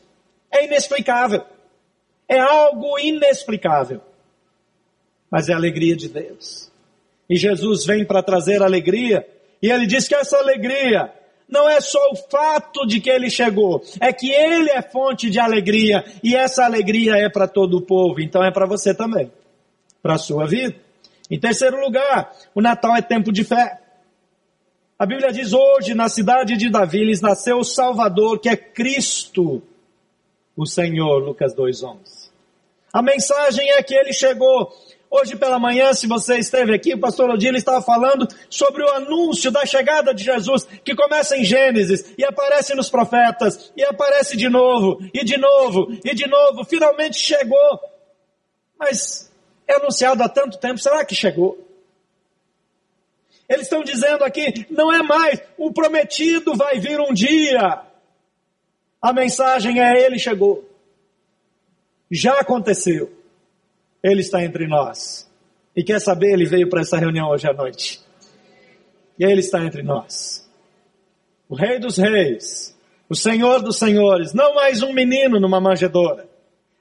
É 0.51 0.65
inexplicável. 0.65 1.45
É 2.27 2.39
algo 2.39 2.97
inexplicável. 2.99 4.01
Mas 5.29 5.49
é 5.49 5.53
a 5.53 5.57
alegria 5.57 5.95
de 5.95 6.09
Deus. 6.09 6.71
E 7.29 7.37
Jesus 7.37 7.85
vem 7.85 8.03
para 8.03 8.21
trazer 8.21 8.61
alegria, 8.61 9.25
e 9.61 9.71
ele 9.71 9.87
diz 9.87 10.07
que 10.07 10.15
essa 10.15 10.37
alegria 10.37 11.13
não 11.51 11.69
é 11.69 11.81
só 11.81 11.99
o 12.11 12.15
fato 12.15 12.87
de 12.87 13.01
que 13.01 13.09
ele 13.09 13.29
chegou, 13.29 13.83
é 13.99 14.13
que 14.13 14.31
ele 14.31 14.69
é 14.69 14.81
fonte 14.81 15.29
de 15.29 15.37
alegria 15.37 16.03
e 16.23 16.33
essa 16.33 16.63
alegria 16.63 17.15
é 17.17 17.29
para 17.29 17.47
todo 17.47 17.77
o 17.77 17.81
povo, 17.81 18.21
então 18.21 18.41
é 18.43 18.49
para 18.49 18.65
você 18.65 18.95
também, 18.95 19.29
para 20.01 20.15
a 20.15 20.17
sua 20.17 20.47
vida. 20.47 20.75
Em 21.29 21.37
terceiro 21.39 21.79
lugar, 21.79 22.33
o 22.55 22.61
Natal 22.61 22.95
é 22.95 23.01
tempo 23.01 23.31
de 23.31 23.43
fé. 23.43 23.79
A 24.97 25.05
Bíblia 25.05 25.31
diz 25.31 25.51
hoje, 25.51 25.93
na 25.93 26.07
cidade 26.07 26.55
de 26.55 26.69
Davi, 26.69 27.03
lhes 27.03 27.21
nasceu 27.21 27.57
o 27.57 27.63
Salvador, 27.63 28.39
que 28.39 28.47
é 28.47 28.55
Cristo, 28.55 29.61
o 30.55 30.65
Senhor, 30.65 31.19
Lucas 31.19 31.55
2,11. 31.55 32.29
A 32.93 33.01
mensagem 33.01 33.69
é 33.71 33.81
que 33.81 33.95
ele 33.95 34.13
chegou. 34.13 34.71
Hoje 35.13 35.35
pela 35.35 35.59
manhã, 35.59 35.91
se 35.91 36.07
você 36.07 36.37
esteve 36.37 36.73
aqui, 36.73 36.93
o 36.93 36.99
pastor 36.99 37.29
Odile 37.29 37.57
estava 37.57 37.81
falando 37.81 38.25
sobre 38.49 38.81
o 38.81 38.89
anúncio 38.91 39.51
da 39.51 39.65
chegada 39.65 40.13
de 40.13 40.23
Jesus, 40.23 40.63
que 40.85 40.95
começa 40.95 41.35
em 41.35 41.43
Gênesis, 41.43 42.13
e 42.17 42.23
aparece 42.23 42.73
nos 42.73 42.89
profetas, 42.89 43.73
e 43.75 43.83
aparece 43.83 44.37
de 44.37 44.47
novo, 44.47 45.05
e 45.13 45.25
de 45.25 45.37
novo, 45.37 45.91
e 46.05 46.15
de 46.15 46.25
novo, 46.27 46.63
finalmente 46.63 47.17
chegou. 47.17 47.81
Mas 48.79 49.29
é 49.67 49.75
anunciado 49.75 50.23
há 50.23 50.29
tanto 50.29 50.57
tempo, 50.57 50.77
será 50.77 51.03
que 51.03 51.13
chegou? 51.13 51.59
Eles 53.49 53.63
estão 53.63 53.83
dizendo 53.83 54.23
aqui, 54.23 54.65
não 54.69 54.93
é 54.93 55.03
mais, 55.03 55.41
o 55.57 55.73
prometido 55.73 56.55
vai 56.55 56.79
vir 56.79 57.01
um 57.01 57.13
dia. 57.13 57.81
A 59.01 59.11
mensagem 59.11 59.81
é: 59.81 60.05
Ele 60.05 60.17
chegou. 60.17 60.63
Já 62.09 62.39
aconteceu. 62.39 63.20
Ele 64.03 64.21
está 64.21 64.43
entre 64.43 64.67
nós. 64.67 65.29
E 65.75 65.83
quer 65.83 65.99
saber, 65.99 66.33
ele 66.33 66.45
veio 66.45 66.69
para 66.69 66.81
essa 66.81 66.97
reunião 66.97 67.29
hoje 67.29 67.47
à 67.47 67.53
noite. 67.53 68.01
E 69.17 69.23
ele 69.23 69.39
está 69.39 69.63
entre 69.63 69.83
nós. 69.83 70.49
O 71.47 71.55
Rei 71.55 71.79
dos 71.79 71.97
Reis, 71.97 72.77
o 73.09 73.15
Senhor 73.15 73.61
dos 73.61 73.77
Senhores, 73.77 74.33
não 74.33 74.55
mais 74.55 74.81
um 74.81 74.93
menino 74.93 75.39
numa 75.39 75.59
manjedoura, 75.59 76.29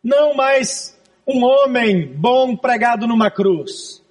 não 0.03 0.35
mais 0.35 0.99
um 1.27 1.45
homem 1.45 2.07
bom 2.07 2.57
pregado 2.57 3.07
numa 3.07 3.31
cruz. 3.31 4.03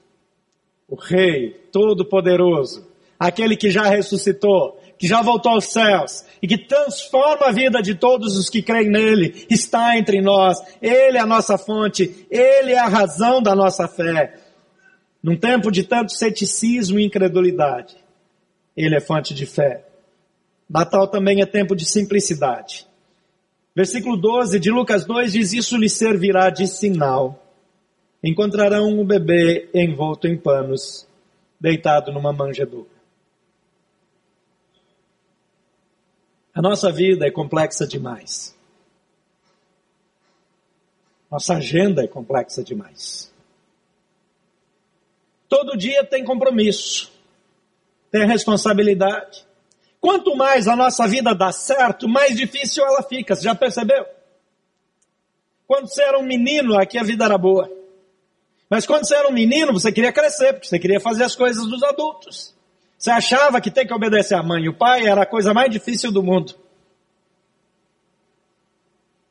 O 0.88 0.96
Rei 0.96 1.52
Todo-Poderoso, 1.72 2.88
aquele 3.18 3.56
que 3.56 3.70
já 3.70 3.84
ressuscitou, 3.84 4.80
que 5.00 5.08
já 5.08 5.22
voltou 5.22 5.54
aos 5.54 5.72
céus 5.72 6.26
e 6.42 6.48
que 6.48 6.58
transforma 6.58 7.48
a 7.48 7.52
vida 7.54 7.82
de 7.82 7.96
todos 7.96 8.38
os 8.38 8.50
que 8.50 8.62
creem 8.62 8.90
nele, 8.90 9.46
está 9.50 9.98
entre 9.98 10.22
nós. 10.22 10.58
Ele 10.82 11.18
é 11.18 11.22
a 11.22 11.26
nossa 11.26 11.58
fonte, 11.58 12.28
ele 12.30 12.74
é 12.74 12.78
a 12.78 12.88
razão 12.88 13.42
da 13.42 13.56
nossa 13.56 13.88
fé. 13.88 14.36
Num 15.24 15.38
tempo 15.38 15.72
de 15.72 15.84
tanto 15.84 16.12
ceticismo 16.12 17.00
e 17.00 17.06
incredulidade, 17.06 17.96
ele 18.76 18.96
é 18.96 19.00
fonte 19.00 19.34
de 19.34 19.46
fé. 19.46 19.86
Natal 20.70 21.08
também 21.08 21.42
é 21.42 21.46
tempo 21.46 21.76
de 21.76 21.86
simplicidade. 21.86 22.86
Versículo 23.74 24.18
12 24.18 24.60
de 24.60 24.70
Lucas 24.70 25.06
2 25.06 25.32
diz: 25.32 25.54
Isso 25.54 25.78
lhe 25.78 25.90
servirá 25.90 26.50
de 26.50 26.68
sinal. 26.68 27.42
Encontrarão 28.22 28.90
um 28.90 29.06
bebê 29.06 29.70
envolto 29.74 30.28
em 30.28 30.38
panos, 30.38 31.08
deitado 31.60 32.12
numa 32.12 32.34
manjedoura. 32.34 32.99
A 36.60 36.62
nossa 36.62 36.92
vida 36.92 37.26
é 37.26 37.32
complexa 37.32 37.88
demais. 37.88 38.54
Nossa 41.32 41.54
agenda 41.54 42.04
é 42.04 42.08
complexa 42.08 42.62
demais. 42.62 43.34
Todo 45.48 45.78
dia 45.78 46.04
tem 46.04 46.26
compromisso, 46.26 47.14
tem 48.12 48.28
responsabilidade. 48.28 49.48
Quanto 50.02 50.36
mais 50.36 50.68
a 50.68 50.76
nossa 50.76 51.08
vida 51.08 51.34
dá 51.34 51.54
certo, 51.54 52.10
mais 52.10 52.36
difícil 52.36 52.86
ela 52.86 53.04
fica. 53.04 53.38
Você 53.38 53.44
já 53.44 53.56
percebeu? 53.56 54.06
Quando 55.66 55.88
você 55.88 56.04
era 56.04 56.20
um 56.20 56.24
menino, 56.24 56.78
aqui 56.78 56.98
a 56.98 57.04
vida 57.04 57.24
era 57.24 57.38
boa. 57.38 57.72
Mas 58.70 58.86
quando 58.86 59.08
você 59.08 59.16
era 59.16 59.30
um 59.30 59.34
menino, 59.34 59.72
você 59.72 59.94
queria 59.94 60.12
crescer, 60.12 60.52
porque 60.52 60.68
você 60.68 60.78
queria 60.78 61.00
fazer 61.00 61.24
as 61.24 61.38
coisas 61.38 61.66
dos 61.66 61.82
adultos. 61.84 62.54
Você 63.00 63.12
achava 63.12 63.62
que 63.62 63.72
ter 63.72 63.86
que 63.86 63.94
obedecer 63.94 64.36
a 64.36 64.44
mãe 64.44 64.66
e 64.66 64.70
o 64.70 64.74
pai 64.74 65.08
era 65.08 65.24
a 65.24 65.26
coisa 65.26 65.54
mais 65.54 65.72
difícil 65.72 66.12
do 66.12 66.22
mundo. 66.22 66.54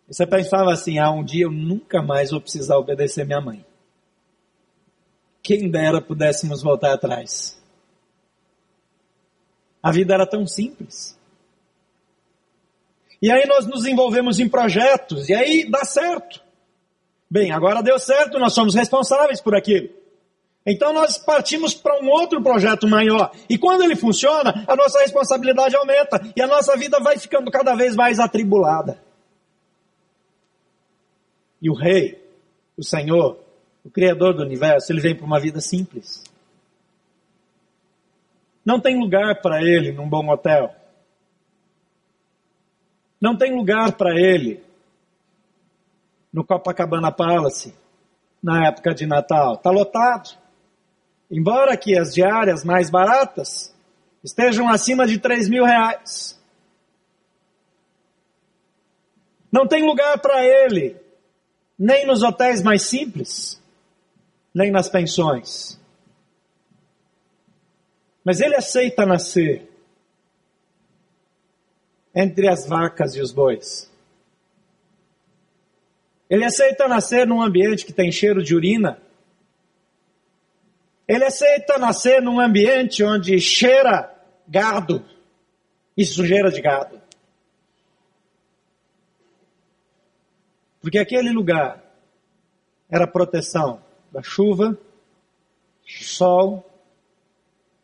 Você 0.09 0.27
pensava 0.27 0.73
assim, 0.73 0.99
ah, 0.99 1.11
um 1.11 1.23
dia 1.23 1.45
eu 1.45 1.51
nunca 1.51 2.01
mais 2.01 2.31
vou 2.31 2.41
precisar 2.41 2.79
obedecer 2.79 3.27
minha 3.27 3.43
mãe. 3.43 3.63
Quem 5.43 5.71
dera 5.71 6.01
pudéssemos 6.01 6.63
voltar 6.63 6.95
atrás. 6.95 7.63
A 9.83 9.93
vida 9.93 10.15
era 10.15 10.27
tão 10.27 10.47
simples. 10.47 11.19
E 13.21 13.31
aí 13.31 13.47
nós 13.47 13.67
nos 13.67 13.85
envolvemos 13.85 14.41
em 14.41 14.49
projetos, 14.49 15.29
e 15.29 15.35
aí 15.35 15.69
dá 15.71 15.85
certo. 15.85 16.43
Bem, 17.29 17.53
agora 17.53 17.83
deu 17.83 17.99
certo, 17.99 18.39
nós 18.39 18.55
somos 18.55 18.75
responsáveis 18.75 19.43
por 19.43 19.55
aquilo. 19.55 19.98
Então 20.69 20.93
nós 20.93 21.17
partimos 21.17 21.73
para 21.73 21.99
um 21.99 22.11
outro 22.11 22.43
projeto 22.43 22.87
maior. 22.87 23.33
E 23.49 23.57
quando 23.57 23.83
ele 23.83 23.97
funciona, 23.97 24.65
a 24.69 24.77
nossa 24.77 25.01
responsabilidade 25.01 25.75
aumenta 25.75 26.21
e 26.37 26.43
a 26.43 26.47
nossa 26.47 26.77
vida 26.77 27.01
vai 27.01 27.19
ficando 27.19 27.51
cada 27.51 27.75
vez 27.75 27.97
mais 27.97 28.21
atribulada. 28.21 29.03
E 31.63 31.71
o 31.71 31.75
Rei, 31.75 32.23
o 32.77 32.85
Senhor, 32.85 33.39
o 33.83 33.91
Criador 33.91 34.35
do 34.35 34.43
universo, 34.43 34.93
ele 34.93 35.01
vem 35.01 35.17
para 35.17 35.25
uma 35.25 35.41
vida 35.41 35.59
simples. 35.59 36.23
Não 38.63 38.79
tem 38.79 39.01
lugar 39.01 39.41
para 39.41 39.63
ele 39.63 39.91
num 39.91 40.07
bom 40.07 40.29
hotel. 40.31 40.75
Não 43.19 43.35
tem 43.35 43.57
lugar 43.57 43.93
para 43.93 44.15
ele 44.15 44.63
no 46.31 46.45
Copacabana 46.45 47.11
Palace 47.11 47.75
na 48.43 48.67
época 48.67 48.95
de 48.95 49.07
Natal. 49.07 49.55
Está 49.55 49.71
lotado. 49.71 50.48
Embora 51.31 51.77
que 51.77 51.99
as 51.99 52.15
diárias 52.15 52.65
mais 52.65 52.89
baratas 52.91 53.75
estejam 54.23 54.69
acima 54.69 55.07
de 55.07 55.19
3 55.19 55.49
mil 55.49 55.65
reais. 55.65 56.39
Não 59.51 59.67
tem 59.67 59.85
lugar 59.85 60.19
para 60.21 60.45
ele, 60.45 60.97
nem 61.79 62.07
nos 62.07 62.23
hotéis 62.23 62.63
mais 62.63 62.83
simples, 62.83 63.61
nem 64.55 64.71
nas 64.71 64.89
pensões. 64.89 65.79
Mas 68.25 68.41
ele 68.41 68.57
aceita 68.57 69.07
nascer 69.07 69.67
entre 72.15 72.49
as 72.49 72.67
vacas 72.67 73.15
e 73.15 73.21
os 73.21 73.33
bois. 73.33 73.91
Ele 76.29 76.45
aceita 76.45 76.89
nascer 76.89 77.27
num 77.27 77.41
ambiente 77.41 77.87
que 77.87 77.93
tem 77.93 78.13
cheiro 78.13 78.43
de 78.43 78.55
urina 78.55 79.01
ele 81.09 81.25
aceita 81.25 81.79
nascer 81.79 82.21
num 82.21 82.39
ambiente 82.39 83.03
onde 83.03 83.41
cheira 83.41 84.15
gado 84.47 85.03
e 85.97 86.05
sujeira 86.05 86.51
de 86.51 86.61
gado. 86.61 87.01
Porque 90.83 90.99
aquele 90.99 91.33
lugar 91.33 91.83
era 92.91 93.07
proteção 93.07 93.83
da 94.13 94.23
chuva, 94.23 94.77
sol, 95.85 96.71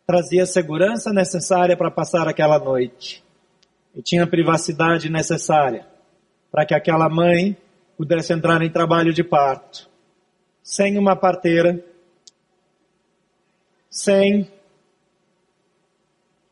trazia 0.07 0.43
a 0.43 0.47
segurança 0.47 1.11
necessária 1.11 1.77
para 1.77 1.91
passar 1.91 2.29
aquela 2.29 2.59
noite. 2.59 3.25
E 3.95 4.03
tinha 4.03 4.25
a 4.25 4.27
privacidade 4.27 5.09
necessária 5.09 5.87
para 6.53 6.67
que 6.67 6.75
aquela 6.75 7.09
mãe 7.09 7.57
pudesse 7.97 8.33
entrar 8.33 8.61
em 8.63 8.71
trabalho 8.71 9.13
de 9.13 9.25
parto, 9.25 9.89
sem 10.63 10.99
uma 10.99 11.17
parteira 11.17 11.83
sem 13.95 14.51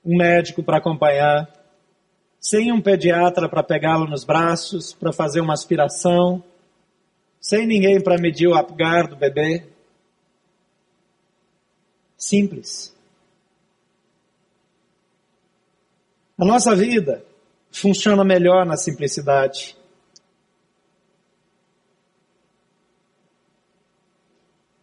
um 0.04 0.16
médico 0.16 0.62
para 0.62 0.78
acompanhar, 0.78 1.52
sem 2.40 2.70
um 2.70 2.80
pediatra 2.80 3.48
para 3.48 3.64
pegá-lo 3.64 4.08
nos 4.08 4.22
braços, 4.22 4.92
para 4.92 5.12
fazer 5.12 5.40
uma 5.40 5.52
aspiração, 5.52 6.42
sem 7.40 7.66
ninguém 7.66 8.00
para 8.00 8.16
medir 8.16 8.46
o 8.46 8.54
apgar 8.54 9.08
do 9.08 9.16
bebê. 9.16 9.66
Simples. 12.16 12.94
A 16.38 16.44
nossa 16.44 16.76
vida 16.76 17.24
funciona 17.72 18.24
melhor 18.24 18.64
na 18.64 18.76
simplicidade. 18.76 19.76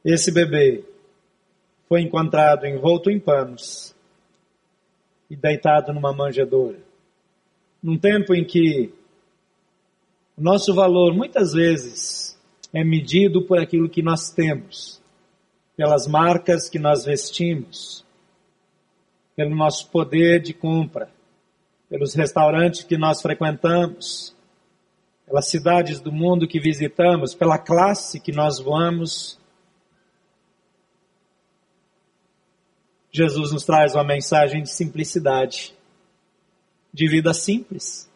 Esse 0.04 0.30
bebê 0.30 0.84
foi 1.90 2.02
encontrado 2.02 2.68
envolto 2.68 3.10
em 3.10 3.20
panos 3.20 3.96
e 5.30 5.36
deitado 5.36 5.92
numa 5.92 6.14
manjedoura. 6.14 6.78
Num 7.82 7.98
tempo 7.98 8.36
em 8.36 8.46
que 8.46 8.94
o 10.38 10.42
nosso 10.42 10.74
valor 10.74 11.14
muitas 11.16 11.54
vezes 11.54 12.40
é 12.72 12.84
medido 12.84 13.42
por 13.42 13.58
aquilo 13.58 13.90
que 13.90 14.04
nós 14.04 14.30
temos, 14.30 15.02
pelas 15.76 16.06
marcas 16.06 16.70
que 16.70 16.78
nós 16.78 17.06
vestimos, 17.06 18.06
pelo 19.36 19.56
nosso 19.56 19.90
poder 19.90 20.42
de 20.42 20.54
compra, 20.54 21.10
pelos 21.90 22.14
restaurantes 22.14 22.84
que 22.84 22.98
nós 22.98 23.20
frequentamos, 23.20 24.36
pelas 25.26 25.50
cidades 25.50 26.00
do 26.00 26.12
mundo 26.12 26.48
que 26.48 26.60
visitamos, 26.60 27.34
pela 27.34 27.58
classe 27.58 28.20
que 28.20 28.32
nós 28.32 28.60
voamos. 28.60 29.39
Jesus 33.12 33.52
nos 33.52 33.64
traz 33.64 33.96
uma 33.96 34.04
mensagem 34.04 34.62
de 34.62 34.70
simplicidade, 34.70 35.74
de 36.94 37.08
vida 37.08 37.34
simples. 37.34 38.10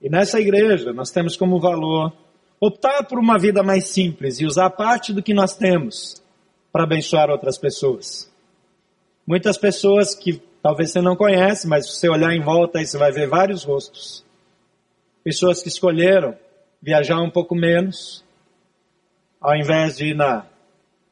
E 0.00 0.08
nessa 0.08 0.40
igreja 0.40 0.92
nós 0.92 1.10
temos 1.10 1.36
como 1.36 1.60
valor 1.60 2.12
optar 2.60 3.04
por 3.04 3.18
uma 3.18 3.38
vida 3.38 3.62
mais 3.62 3.88
simples 3.88 4.40
e 4.40 4.46
usar 4.46 4.70
parte 4.70 5.12
do 5.12 5.22
que 5.22 5.34
nós 5.34 5.56
temos 5.56 6.22
para 6.70 6.84
abençoar 6.84 7.28
outras 7.30 7.58
pessoas. 7.58 8.30
Muitas 9.26 9.58
pessoas 9.58 10.14
que 10.14 10.40
talvez 10.62 10.90
você 10.90 11.00
não 11.00 11.16
conhece, 11.16 11.66
mas 11.66 11.86
se 11.86 11.96
você 11.96 12.08
olhar 12.08 12.32
em 12.32 12.40
volta 12.40 12.78
aí 12.78 12.86
você 12.86 12.96
vai 12.96 13.10
ver 13.10 13.28
vários 13.28 13.64
rostos. 13.64 14.24
Pessoas 15.24 15.62
que 15.62 15.68
escolheram 15.68 16.36
viajar 16.80 17.20
um 17.20 17.30
pouco 17.30 17.54
menos, 17.54 18.24
ao 19.40 19.56
invés 19.56 19.96
de 19.96 20.06
ir 20.06 20.14
na 20.14 20.44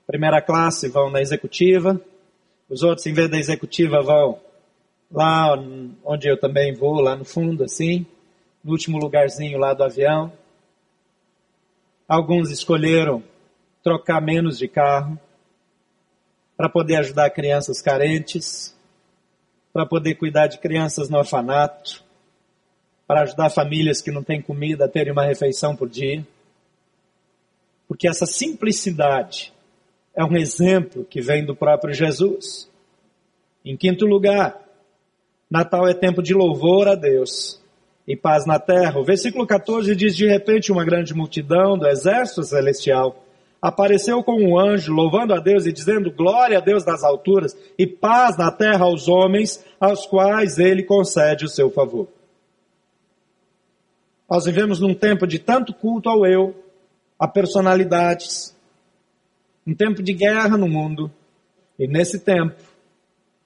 primeira 0.07 0.42
classe, 0.42 0.88
vão 0.88 1.11
na 1.11 1.20
executiva. 1.20 2.01
Os 2.71 2.85
outros, 2.85 3.05
em 3.07 3.13
vez 3.13 3.29
da 3.29 3.37
executiva, 3.37 4.01
vão 4.01 4.41
lá 5.11 5.59
onde 6.05 6.29
eu 6.29 6.39
também 6.39 6.73
vou, 6.73 7.01
lá 7.01 7.17
no 7.17 7.25
fundo, 7.25 7.65
assim, 7.65 8.07
no 8.63 8.71
último 8.71 8.97
lugarzinho 8.97 9.59
lá 9.59 9.75
do 9.75 9.83
avião. 9.83 10.33
Alguns 12.07 12.49
escolheram 12.53 13.25
trocar 13.83 14.23
menos 14.23 14.57
de 14.57 14.69
carro 14.69 15.19
para 16.57 16.69
poder 16.69 16.97
ajudar 16.97 17.31
crianças 17.31 17.83
carentes, 17.83 18.73
para 19.73 19.85
poder 19.85 20.15
cuidar 20.15 20.47
de 20.47 20.59
crianças 20.59 21.09
no 21.09 21.19
orfanato, 21.19 22.05
para 23.05 23.23
ajudar 23.23 23.51
famílias 23.51 24.01
que 24.01 24.13
não 24.13 24.23
têm 24.23 24.41
comida 24.41 24.85
a 24.85 24.89
terem 24.89 25.13
uma 25.13 25.25
refeição 25.25 25.75
por 25.75 25.89
dia. 25.89 26.25
Porque 27.89 28.07
essa 28.07 28.27
simplicidade 28.27 29.53
é 30.14 30.25
um 30.25 30.37
exemplo 30.37 31.05
que 31.05 31.20
vem 31.20 31.44
do 31.44 31.55
próprio 31.55 31.94
Jesus. 31.94 32.68
Em 33.64 33.77
quinto 33.77 34.07
lugar, 34.07 34.61
Natal 35.51 35.87
é 35.88 35.94
tempo 35.94 36.23
de 36.23 36.33
louvor 36.33 36.88
a 36.88 36.94
Deus 36.94 37.61
e 38.07 38.16
paz 38.16 38.46
na 38.46 38.59
terra. 38.59 38.99
O 38.99 39.05
versículo 39.05 39.46
14 39.46 39.94
diz: 39.94 40.16
De 40.16 40.27
repente, 40.27 40.73
uma 40.73 40.85
grande 40.85 41.14
multidão 41.14 41.77
do 41.77 41.87
exército 41.87 42.42
celestial 42.42 43.25
apareceu 43.61 44.23
com 44.23 44.40
um 44.40 44.59
anjo, 44.59 44.92
louvando 44.92 45.35
a 45.35 45.38
Deus 45.38 45.66
e 45.66 45.73
dizendo 45.73 46.11
glória 46.11 46.59
a 46.59 46.61
Deus 46.61 46.85
nas 46.85 47.05
alturas 47.05 47.57
e 47.79 47.87
paz 47.87 48.37
na 48.37 48.51
terra 48.51 48.85
aos 48.85 49.07
homens, 49.07 49.64
aos 49.79 50.07
quais 50.07 50.59
ele 50.59 50.83
concede 50.83 51.44
o 51.44 51.49
seu 51.49 51.70
favor. 51.70 52.09
Nós 54.29 54.44
vivemos 54.44 54.81
num 54.81 54.94
tempo 54.94 55.27
de 55.27 55.38
tanto 55.38 55.75
culto 55.75 56.09
ao 56.09 56.25
eu, 56.25 56.55
a 57.18 57.27
personalidades, 57.27 58.57
um 59.66 59.75
tempo 59.75 60.03
de 60.03 60.12
guerra 60.12 60.57
no 60.57 60.68
mundo, 60.68 61.11
e 61.79 61.87
nesse 61.87 62.20
tempo 62.20 62.57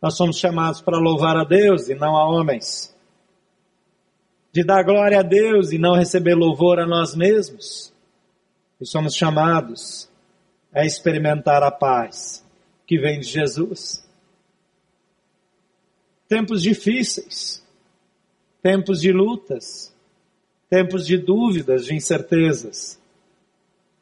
nós 0.01 0.17
somos 0.17 0.39
chamados 0.39 0.81
para 0.81 0.99
louvar 0.99 1.37
a 1.37 1.45
Deus 1.45 1.89
e 1.89 1.95
não 1.95 2.17
a 2.17 2.29
homens, 2.29 2.95
de 4.53 4.63
dar 4.63 4.85
glória 4.85 5.21
a 5.21 5.23
Deus 5.23 5.73
e 5.73 5.79
não 5.79 5.95
receber 5.95 6.35
louvor 6.35 6.79
a 6.79 6.87
nós 6.87 7.15
mesmos 7.15 7.95
e 8.81 8.87
somos 8.87 9.15
chamados 9.15 10.09
a 10.73 10.85
experimentar 10.85 11.63
a 11.63 11.71
paz 11.71 12.45
que 12.87 12.99
vem 12.99 13.21
de 13.21 13.27
Jesus. 13.27 14.07
Tempos 16.29 16.63
difíceis, 16.63 17.65
tempos 18.63 19.01
de 19.01 19.11
lutas, 19.11 19.95
tempos 20.69 21.07
de 21.07 21.17
dúvidas, 21.17 21.87
de 21.87 21.95
incertezas. 21.95 23.01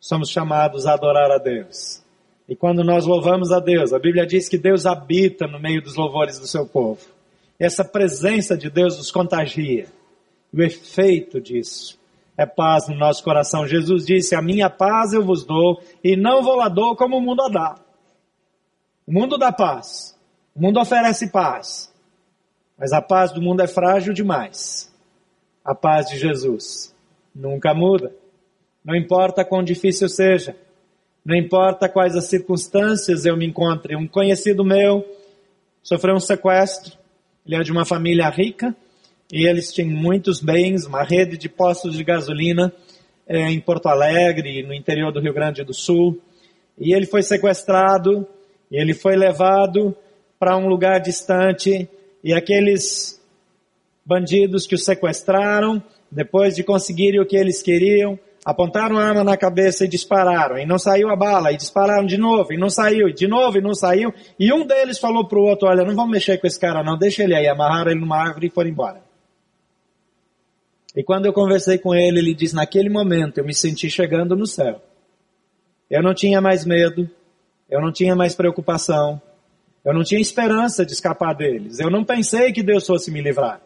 Somos 0.00 0.30
chamados 0.30 0.86
a 0.86 0.94
adorar 0.94 1.30
a 1.30 1.38
Deus. 1.38 2.01
E 2.48 2.56
quando 2.56 2.82
nós 2.82 3.06
louvamos 3.06 3.52
a 3.52 3.60
Deus, 3.60 3.92
a 3.92 3.98
Bíblia 3.98 4.26
diz 4.26 4.48
que 4.48 4.58
Deus 4.58 4.84
habita 4.86 5.46
no 5.46 5.60
meio 5.60 5.80
dos 5.80 5.96
louvores 5.96 6.38
do 6.38 6.46
seu 6.46 6.66
povo. 6.66 7.00
Essa 7.58 7.84
presença 7.84 8.56
de 8.56 8.68
Deus 8.68 8.98
nos 8.98 9.10
contagia. 9.10 9.86
O 10.52 10.60
efeito 10.60 11.40
disso 11.40 11.98
é 12.36 12.44
paz 12.44 12.88
no 12.88 12.96
nosso 12.96 13.22
coração. 13.22 13.66
Jesus 13.66 14.04
disse: 14.04 14.34
A 14.34 14.42
minha 14.42 14.68
paz 14.68 15.12
eu 15.12 15.24
vos 15.24 15.44
dou, 15.44 15.80
e 16.02 16.16
não 16.16 16.42
vou 16.42 16.56
lá 16.56 16.68
dou 16.68 16.96
como 16.96 17.16
o 17.16 17.20
mundo 17.20 17.42
a 17.42 17.48
dá. 17.48 17.76
O 19.06 19.12
mundo 19.12 19.38
dá 19.38 19.52
paz. 19.52 20.18
O 20.54 20.60
mundo 20.60 20.80
oferece 20.80 21.30
paz. 21.30 21.92
Mas 22.76 22.92
a 22.92 23.00
paz 23.00 23.32
do 23.32 23.40
mundo 23.40 23.62
é 23.62 23.68
frágil 23.68 24.12
demais. 24.12 24.92
A 25.64 25.74
paz 25.74 26.06
de 26.06 26.18
Jesus 26.18 26.94
nunca 27.34 27.72
muda. 27.72 28.12
Não 28.84 28.96
importa 28.96 29.44
quão 29.44 29.62
difícil 29.62 30.08
seja. 30.08 30.56
Não 31.24 31.36
importa 31.36 31.88
quais 31.88 32.16
as 32.16 32.24
circunstâncias 32.24 33.24
eu 33.24 33.36
me 33.36 33.46
encontre. 33.46 33.96
Um 33.96 34.08
conhecido 34.08 34.64
meu 34.64 35.04
sofreu 35.82 36.16
um 36.16 36.20
sequestro. 36.20 36.98
Ele 37.46 37.56
é 37.56 37.60
de 37.62 37.70
uma 37.70 37.84
família 37.84 38.28
rica 38.28 38.74
e 39.32 39.46
eles 39.46 39.72
tinham 39.72 39.90
muitos 39.90 40.40
bens, 40.40 40.84
uma 40.84 41.02
rede 41.02 41.38
de 41.38 41.48
postos 41.48 41.96
de 41.96 42.04
gasolina 42.04 42.72
é, 43.26 43.50
em 43.50 43.60
Porto 43.60 43.86
Alegre, 43.86 44.62
no 44.62 44.74
interior 44.74 45.10
do 45.12 45.20
Rio 45.20 45.32
Grande 45.32 45.64
do 45.64 45.72
Sul. 45.72 46.20
E 46.78 46.94
ele 46.94 47.06
foi 47.06 47.22
sequestrado, 47.22 48.26
e 48.70 48.80
ele 48.80 48.92
foi 48.92 49.16
levado 49.16 49.96
para 50.38 50.56
um 50.56 50.66
lugar 50.66 51.00
distante, 51.00 51.88
e 52.22 52.34
aqueles 52.34 53.20
bandidos 54.04 54.66
que 54.66 54.74
o 54.74 54.78
sequestraram, 54.78 55.82
depois 56.10 56.54
de 56.54 56.62
conseguirem 56.62 57.20
o 57.20 57.26
que 57.26 57.36
eles 57.36 57.62
queriam, 57.62 58.18
apontaram 58.44 58.98
a 58.98 59.04
arma 59.04 59.22
na 59.22 59.36
cabeça 59.36 59.84
e 59.84 59.88
dispararam, 59.88 60.58
e 60.58 60.66
não 60.66 60.78
saiu 60.78 61.08
a 61.10 61.16
bala, 61.16 61.52
e 61.52 61.56
dispararam 61.56 62.04
de 62.04 62.18
novo, 62.18 62.52
e 62.52 62.58
não 62.58 62.68
saiu, 62.68 63.08
e 63.08 63.12
de 63.12 63.28
novo, 63.28 63.58
e 63.58 63.60
não 63.60 63.74
saiu, 63.74 64.12
e 64.38 64.52
um 64.52 64.66
deles 64.66 64.98
falou 64.98 65.26
para 65.26 65.38
o 65.38 65.44
outro, 65.44 65.68
olha, 65.68 65.84
não 65.84 65.94
vamos 65.94 66.10
mexer 66.10 66.38
com 66.38 66.46
esse 66.46 66.58
cara 66.58 66.82
não, 66.82 66.98
deixa 66.98 67.22
ele 67.22 67.34
aí, 67.34 67.46
amarraram 67.46 67.90
ele 67.90 68.00
numa 68.00 68.16
árvore 68.16 68.48
e 68.48 68.50
foram 68.50 68.70
embora. 68.70 69.12
E 70.94 71.02
quando 71.02 71.26
eu 71.26 71.32
conversei 71.32 71.78
com 71.78 71.94
ele, 71.94 72.18
ele 72.18 72.34
disse: 72.34 72.54
naquele 72.54 72.90
momento 72.90 73.38
eu 73.38 73.44
me 73.44 73.54
senti 73.54 73.88
chegando 73.88 74.36
no 74.36 74.46
céu. 74.46 74.82
Eu 75.90 76.02
não 76.02 76.14
tinha 76.14 76.40
mais 76.40 76.64
medo, 76.64 77.08
eu 77.70 77.80
não 77.80 77.90
tinha 77.90 78.14
mais 78.14 78.34
preocupação, 78.34 79.20
eu 79.84 79.94
não 79.94 80.02
tinha 80.02 80.20
esperança 80.20 80.84
de 80.84 80.92
escapar 80.92 81.34
deles. 81.34 81.78
Eu 81.78 81.90
não 81.90 82.04
pensei 82.04 82.52
que 82.52 82.62
Deus 82.62 82.86
fosse 82.86 83.10
me 83.10 83.22
livrar, 83.22 83.60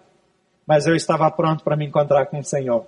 mas 0.67 0.87
eu 0.87 0.95
estava 0.95 1.31
pronto 1.31 1.65
para 1.65 1.77
me 1.77 1.87
encontrar 1.87 2.27
com 2.27 2.39
o 2.39 2.45
Senhor. 2.45 2.87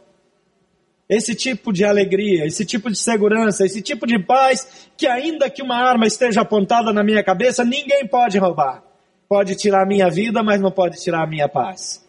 Esse 1.08 1.34
tipo 1.34 1.72
de 1.72 1.84
alegria, 1.84 2.44
esse 2.44 2.64
tipo 2.64 2.90
de 2.90 2.98
segurança, 2.98 3.64
esse 3.64 3.80
tipo 3.80 4.06
de 4.06 4.18
paz, 4.18 4.88
que 4.96 5.06
ainda 5.06 5.48
que 5.48 5.62
uma 5.62 5.76
arma 5.76 6.06
esteja 6.06 6.42
apontada 6.42 6.92
na 6.92 7.02
minha 7.02 7.22
cabeça, 7.24 7.64
ninguém 7.64 8.06
pode 8.06 8.38
roubar. 8.38 8.82
Pode 9.28 9.54
tirar 9.56 9.82
a 9.82 9.86
minha 9.86 10.10
vida, 10.10 10.42
mas 10.42 10.60
não 10.60 10.70
pode 10.70 11.00
tirar 11.00 11.22
a 11.22 11.26
minha 11.26 11.48
paz 11.48 12.06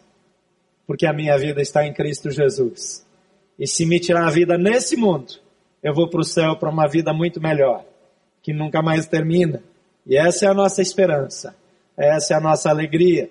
porque 0.90 1.06
a 1.06 1.12
minha 1.12 1.38
vida 1.38 1.62
está 1.62 1.86
em 1.86 1.92
Cristo 1.92 2.32
Jesus. 2.32 3.06
E 3.56 3.64
se 3.64 3.86
me 3.86 4.00
tirar 4.00 4.26
a 4.26 4.30
vida 4.30 4.58
nesse 4.58 4.96
mundo, 4.96 5.34
eu 5.80 5.94
vou 5.94 6.10
para 6.10 6.20
o 6.20 6.24
céu 6.24 6.56
para 6.56 6.68
uma 6.68 6.88
vida 6.88 7.12
muito 7.12 7.40
melhor, 7.40 7.84
que 8.42 8.52
nunca 8.52 8.82
mais 8.82 9.06
termina. 9.06 9.62
E 10.04 10.16
essa 10.16 10.46
é 10.46 10.48
a 10.48 10.52
nossa 10.52 10.82
esperança, 10.82 11.54
essa 11.96 12.34
é 12.34 12.36
a 12.36 12.40
nossa 12.40 12.70
alegria. 12.70 13.30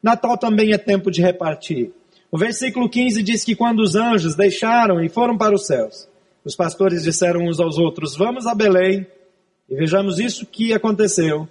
Natal 0.00 0.38
também 0.38 0.72
é 0.72 0.78
tempo 0.78 1.10
de 1.10 1.20
repartir. 1.20 1.90
O 2.30 2.38
versículo 2.38 2.88
15 2.88 3.22
diz 3.22 3.44
que 3.44 3.56
quando 3.56 3.80
os 3.80 3.96
anjos 3.96 4.36
deixaram 4.36 5.02
e 5.02 5.08
foram 5.08 5.36
para 5.36 5.54
os 5.54 5.66
céus, 5.66 6.08
os 6.44 6.54
pastores 6.54 7.02
disseram 7.02 7.42
uns 7.46 7.58
aos 7.58 7.76
outros: 7.76 8.16
Vamos 8.16 8.46
a 8.46 8.54
Belém 8.54 9.06
e 9.68 9.74
vejamos 9.74 10.18
isso 10.18 10.46
que 10.46 10.72
aconteceu 10.72 11.48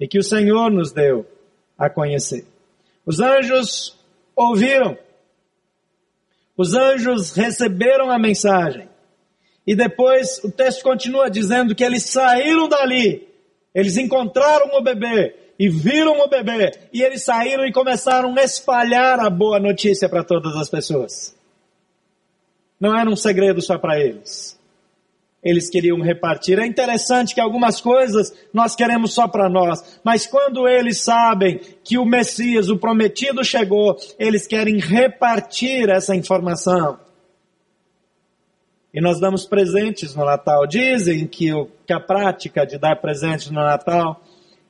e 0.00 0.08
que 0.08 0.18
o 0.18 0.22
Senhor 0.22 0.70
nos 0.70 0.92
deu 0.92 1.26
a 1.78 1.90
conhecer. 1.90 2.46
Os 3.04 3.20
anjos 3.20 3.98
ouviram. 4.34 4.96
Os 6.56 6.74
anjos 6.74 7.32
receberam 7.32 8.10
a 8.10 8.18
mensagem. 8.18 8.88
E 9.66 9.74
depois 9.74 10.42
o 10.44 10.50
texto 10.50 10.82
continua 10.82 11.30
dizendo 11.30 11.74
que 11.74 11.84
eles 11.84 12.04
saíram 12.04 12.68
dali. 12.68 13.28
Eles 13.74 13.96
encontraram 13.96 14.78
o 14.78 14.82
bebê 14.82 15.34
e 15.58 15.68
viram 15.68 16.20
o 16.20 16.28
bebê. 16.28 16.72
E 16.92 17.02
eles 17.02 17.24
saíram 17.24 17.64
e 17.64 17.72
começaram 17.72 18.34
a 18.36 18.42
espalhar 18.42 19.20
a 19.20 19.30
boa 19.30 19.58
notícia 19.58 20.08
para 20.08 20.24
todas 20.24 20.54
as 20.56 20.68
pessoas. 20.68 21.34
Não 22.80 22.96
era 22.96 23.08
um 23.08 23.16
segredo 23.16 23.62
só 23.62 23.78
para 23.78 23.98
eles 23.98 24.58
eles 25.44 25.68
queriam 25.68 26.00
repartir. 26.00 26.58
É 26.58 26.66
interessante 26.66 27.34
que 27.34 27.40
algumas 27.40 27.80
coisas 27.80 28.32
nós 28.52 28.74
queremos 28.74 29.12
só 29.12 29.28
para 29.28 29.48
nós, 29.48 30.00
mas 30.02 30.26
quando 30.26 30.66
eles 30.66 31.02
sabem 31.02 31.60
que 31.84 31.98
o 31.98 32.06
Messias, 32.06 32.70
o 32.70 32.78
prometido, 32.78 33.44
chegou, 33.44 33.96
eles 34.18 34.46
querem 34.46 34.78
repartir 34.78 35.90
essa 35.90 36.16
informação. 36.16 36.98
E 38.92 39.00
nós 39.00 39.20
damos 39.20 39.44
presentes 39.44 40.14
no 40.14 40.24
Natal. 40.24 40.66
Dizem 40.66 41.26
que, 41.26 41.52
o, 41.52 41.68
que 41.84 41.92
a 41.92 42.00
prática 42.00 42.64
de 42.64 42.78
dar 42.78 42.96
presentes 42.96 43.50
no 43.50 43.60
Natal, 43.60 44.22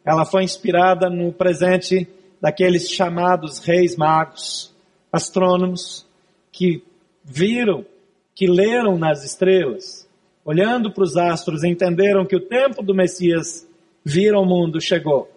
ela 0.05 0.25
foi 0.25 0.45
inspirada 0.45 1.09
no 1.09 1.33
presente 1.33 2.07
daqueles 2.41 2.91
chamados 2.91 3.59
reis 3.61 3.97
magos. 3.97 4.73
astrônomos 5.11 6.07
que 6.53 6.83
viram, 7.25 7.87
que 8.35 8.47
leram 8.47 8.99
nas 8.99 9.25
estrelas, 9.25 10.09
olhando 10.45 10.93
para 10.93 11.05
os 11.05 11.17
astros, 11.17 11.65
entenderam 11.65 12.27
que 12.27 12.37
o 12.37 12.41
tempo 12.41 12.83
do 12.83 12.95
Messias 12.95 13.67
vir 14.05 14.35
ao 14.35 14.45
mundo 14.45 14.81
chegou. 14.81 15.31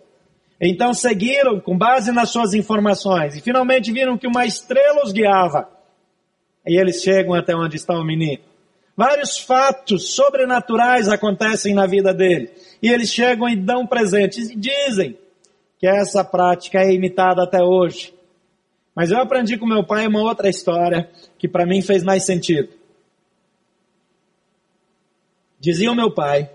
Então 0.59 0.93
seguiram 0.93 1.59
com 1.59 1.77
base 1.77 2.11
nas 2.11 2.29
suas 2.29 2.53
informações 2.53 3.35
e 3.35 3.41
finalmente 3.41 3.91
viram 3.91 4.17
que 4.17 4.27
uma 4.27 4.45
estrela 4.45 5.03
os 5.03 5.11
guiava. 5.11 5.69
E 6.65 6.79
eles 6.79 7.01
chegam 7.01 7.33
até 7.33 7.55
onde 7.55 7.77
está 7.77 7.93
o 7.93 8.03
menino. 8.03 8.41
Vários 8.97 9.37
fatos 9.37 10.15
sobrenaturais 10.15 11.07
acontecem 11.07 11.71
na 11.75 11.85
vida 11.85 12.11
dele. 12.11 12.49
E 12.81 12.89
eles 12.89 13.13
chegam 13.13 13.47
e 13.47 13.55
dão 13.55 13.85
presentes 13.85 14.49
e 14.49 14.55
dizem 14.55 15.15
que 15.77 15.85
essa 15.85 16.23
prática 16.23 16.79
é 16.79 16.91
imitada 16.91 17.43
até 17.43 17.61
hoje. 17.61 18.11
Mas 18.95 19.11
eu 19.11 19.19
aprendi 19.19 19.55
com 19.55 19.67
meu 19.67 19.85
pai 19.85 20.07
uma 20.07 20.23
outra 20.23 20.49
história 20.49 21.11
que 21.37 21.47
para 21.47 21.67
mim 21.67 21.83
fez 21.83 22.03
mais 22.03 22.25
sentido. 22.25 22.69
Dizia 25.59 25.91
o 25.91 25.95
meu 25.95 26.11
pai 26.11 26.49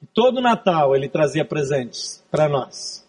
que 0.00 0.06
todo 0.14 0.40
Natal 0.40 0.96
ele 0.96 1.10
trazia 1.10 1.44
presentes 1.44 2.24
para 2.30 2.48
nós. 2.48 3.06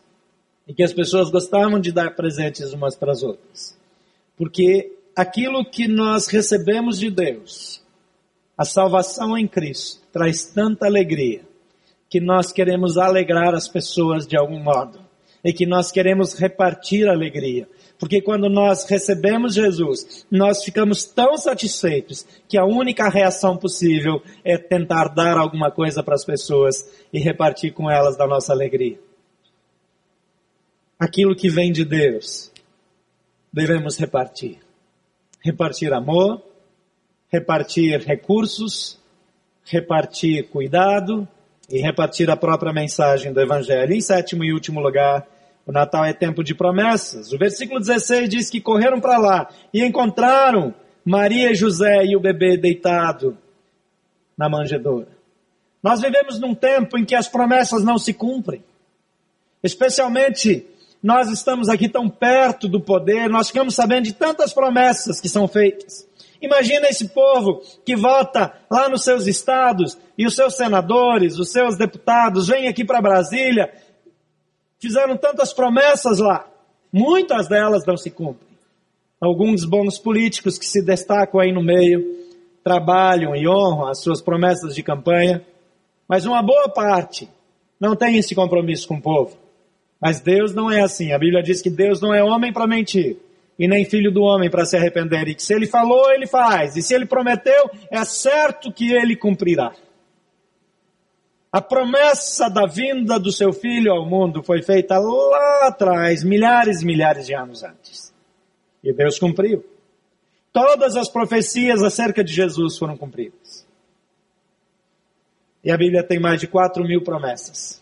E 0.67 0.73
que 0.73 0.83
as 0.83 0.91
pessoas 0.91 1.29
gostavam 1.29 1.79
de 1.79 1.93
dar 1.93 2.13
presentes 2.15 2.73
umas 2.73 2.97
para 2.97 3.13
as 3.13 3.23
outras. 3.23 3.77
Porque 4.36 4.91
aquilo 5.15 5.63
que 5.63 5.88
nós 5.88 6.27
recebemos 6.27 6.99
de 6.99 7.09
Deus, 7.09 7.84
a 8.58 8.64
salvação 8.66 9.38
em 9.38 9.47
Cristo, 9.47 10.01
traz 10.12 10.45
tanta 10.45 10.86
alegria 10.86 11.41
que 12.10 12.20
nós 12.20 12.51
queremos 12.51 12.97
alegrar 12.97 13.53
as 13.53 13.68
pessoas 13.68 14.26
de 14.26 14.38
algum 14.38 14.62
modo 14.62 14.99
e 15.43 15.53
que 15.53 15.66
nós 15.66 15.91
queremos 15.91 16.34
repartir 16.34 17.08
a 17.08 17.12
alegria. 17.12 17.68
Porque 17.99 18.22
quando 18.22 18.49
nós 18.49 18.86
recebemos 18.89 19.53
Jesus, 19.53 20.26
nós 20.30 20.64
ficamos 20.64 21.06
tão 21.06 21.38
satisfeitos 21.38 22.26
que 22.47 22.58
a 22.58 22.66
única 22.66 23.10
reação 23.10 23.56
possível 23.56 24.22
é 24.43 24.58
tentar 24.58 25.10
dar 25.10 25.38
alguma 25.38 25.72
coisa 25.72 26.01
para 26.01 26.16
as 26.16 26.26
pessoas 26.26 26.89
e 27.14 27.20
repartir 27.20 27.74
com 27.74 27.89
elas 27.89 28.18
da 28.18 28.28
nossa 28.28 28.51
alegria. 28.51 28.99
Aquilo 30.99 31.36
que 31.36 31.49
vem 31.49 31.72
de 31.72 31.86
Deus, 31.86 32.51
devemos 33.51 33.97
repartir. 33.97 34.60
Repartir 35.43 35.93
amor, 35.93 36.41
repartir 37.36 38.01
recursos, 38.05 38.97
repartir 39.65 40.47
cuidado 40.47 41.27
e 41.69 41.81
repartir 41.81 42.29
a 42.29 42.38
própria 42.38 42.71
mensagem 42.71 43.33
do 43.33 43.41
Evangelho. 43.41 43.93
Em 43.93 43.99
sétimo 43.99 44.43
e 44.45 44.53
último 44.53 44.79
lugar, 44.79 45.27
o 45.65 45.71
Natal 45.71 46.05
é 46.05 46.13
tempo 46.13 46.43
de 46.43 46.55
promessas. 46.55 47.33
O 47.33 47.38
versículo 47.38 47.79
16 47.79 48.29
diz 48.29 48.49
que 48.49 48.61
correram 48.61 49.01
para 49.01 49.17
lá 49.17 49.49
e 49.73 49.83
encontraram 49.83 50.73
Maria 51.03 51.51
e 51.51 51.55
José 51.55 52.05
e 52.05 52.15
o 52.15 52.21
bebê 52.21 52.55
deitado 52.55 53.38
na 54.38 54.47
manjedoura. 54.47 55.09
Nós 55.83 55.99
vivemos 55.99 56.39
num 56.39 56.55
tempo 56.55 56.97
em 56.97 57.03
que 57.03 57.15
as 57.15 57.27
promessas 57.27 57.83
não 57.83 57.97
se 57.97 58.13
cumprem. 58.13 58.63
Especialmente 59.61 60.65
nós 61.03 61.29
estamos 61.29 61.67
aqui 61.67 61.89
tão 61.89 62.09
perto 62.09 62.67
do 62.67 62.79
poder, 62.79 63.29
nós 63.29 63.47
ficamos 63.47 63.75
sabendo 63.75 64.05
de 64.05 64.13
tantas 64.13 64.53
promessas 64.53 65.19
que 65.19 65.27
são 65.27 65.47
feitas. 65.47 66.07
Imagina 66.41 66.88
esse 66.88 67.09
povo 67.09 67.61
que 67.86 67.95
vota 67.95 68.53
lá 68.69 68.89
nos 68.89 69.03
seus 69.03 69.27
estados 69.27 69.97
e 70.17 70.25
os 70.25 70.36
seus 70.36 70.55
senadores, 70.55 71.39
os 71.39 71.51
seus 71.51 71.77
deputados 71.77 72.47
vêm 72.47 72.67
aqui 72.67 72.83
para 72.83 73.01
Brasília 73.01 73.71
Fizeram 74.79 75.17
tantas 75.17 75.53
promessas 75.53 76.19
lá. 76.19 76.47
Muitas 76.93 77.47
delas 77.47 77.83
não 77.88 77.97
se 77.97 78.11
cumprem. 78.11 78.47
Alguns 79.19 79.65
bons 79.65 79.97
políticos 79.97 80.59
que 80.59 80.65
se 80.65 80.79
destacam 80.79 81.39
aí 81.39 81.51
no 81.51 81.63
meio 81.63 82.05
trabalham 82.63 83.36
e 83.36 83.47
honram 83.47 83.88
as 83.88 84.01
suas 84.01 84.21
promessas 84.21 84.75
de 84.75 84.83
campanha, 84.83 85.43
mas 86.07 86.25
uma 86.25 86.41
boa 86.41 86.69
parte 86.69 87.27
não 87.79 87.95
tem 87.95 88.17
esse 88.17 88.36
compromisso 88.36 88.88
com 88.88 88.97
o 88.97 89.01
povo. 89.01 89.36
Mas 89.99 90.21
Deus 90.21 90.53
não 90.53 90.69
é 90.69 90.81
assim. 90.81 91.11
A 91.11 91.17
Bíblia 91.17 91.41
diz 91.41 91.63
que 91.63 91.69
Deus 91.71 91.99
não 91.99 92.13
é 92.13 92.23
homem 92.23 92.53
para 92.53 92.67
mentir 92.67 93.17
e 93.58 93.68
nem 93.68 93.86
filho 93.86 94.12
do 94.12 94.22
homem 94.22 94.49
para 94.49 94.66
se 94.66 94.76
arrepender. 94.76 95.28
E 95.28 95.36
que 95.36 95.43
se 95.43 95.53
ele 95.53 95.66
falou, 95.66 96.12
ele 96.12 96.28
faz. 96.28 96.76
E 96.76 96.82
se 96.82 96.93
ele 96.93 97.06
prometeu, 97.06 97.70
é 97.89 98.03
certo 98.03 98.72
que 98.72 98.93
ele 98.93 99.16
cumprirá. 99.16 99.74
A 101.51 101.62
promessa 101.62 102.49
da 102.49 102.66
vinda 102.66 103.18
do 103.18 103.32
seu 103.32 103.53
filho 103.53 103.93
ao 103.93 104.06
mundo 104.06 104.43
foi 104.43 104.62
feita 104.62 104.99
lá 104.99 105.68
atrás, 105.68 106.22
milhares 106.22 106.82
e 106.82 106.86
milhares 106.86 107.26
de 107.26 107.34
anos 107.34 107.64
antes. 107.64 108.14
E 108.84 108.91
Deus 108.91 109.18
cumpriu. 109.18 109.64
Todas 110.51 110.97
as 110.97 111.10
profecias 111.10 111.82
acerca 111.82 112.24
de 112.24 112.34
Jesus 112.34 112.78
foram 112.78 112.97
cumpridas. 112.97 113.66
E 115.64 115.72
a 115.72 115.78
Bíblia 115.78 116.03
tem 116.03 116.20
mais 116.20 116.39
de 116.39 116.47
4 116.47 116.84
mil 116.84 117.01
promessas. 117.01 117.82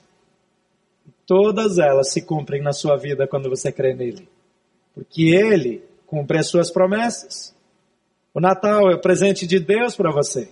Todas 1.26 1.80
elas 1.80 2.12
se 2.12 2.22
cumprem 2.22 2.62
na 2.62 2.74
sua 2.74 2.96
vida 2.96 3.28
quando 3.28 3.50
você 3.50 3.72
crê 3.72 3.94
nele. 3.94 4.30
Porque 4.94 5.24
ele 5.24 5.84
cumpre 6.06 6.40
as 6.40 6.48
suas 6.48 6.72
promessas. 6.72 7.56
O 8.34 8.40
Natal 8.40 8.90
é 8.90 8.96
o 8.96 9.02
presente 9.02 9.46
de 9.46 9.60
Deus 9.60 9.96
para 9.96 10.12
você. 10.12 10.50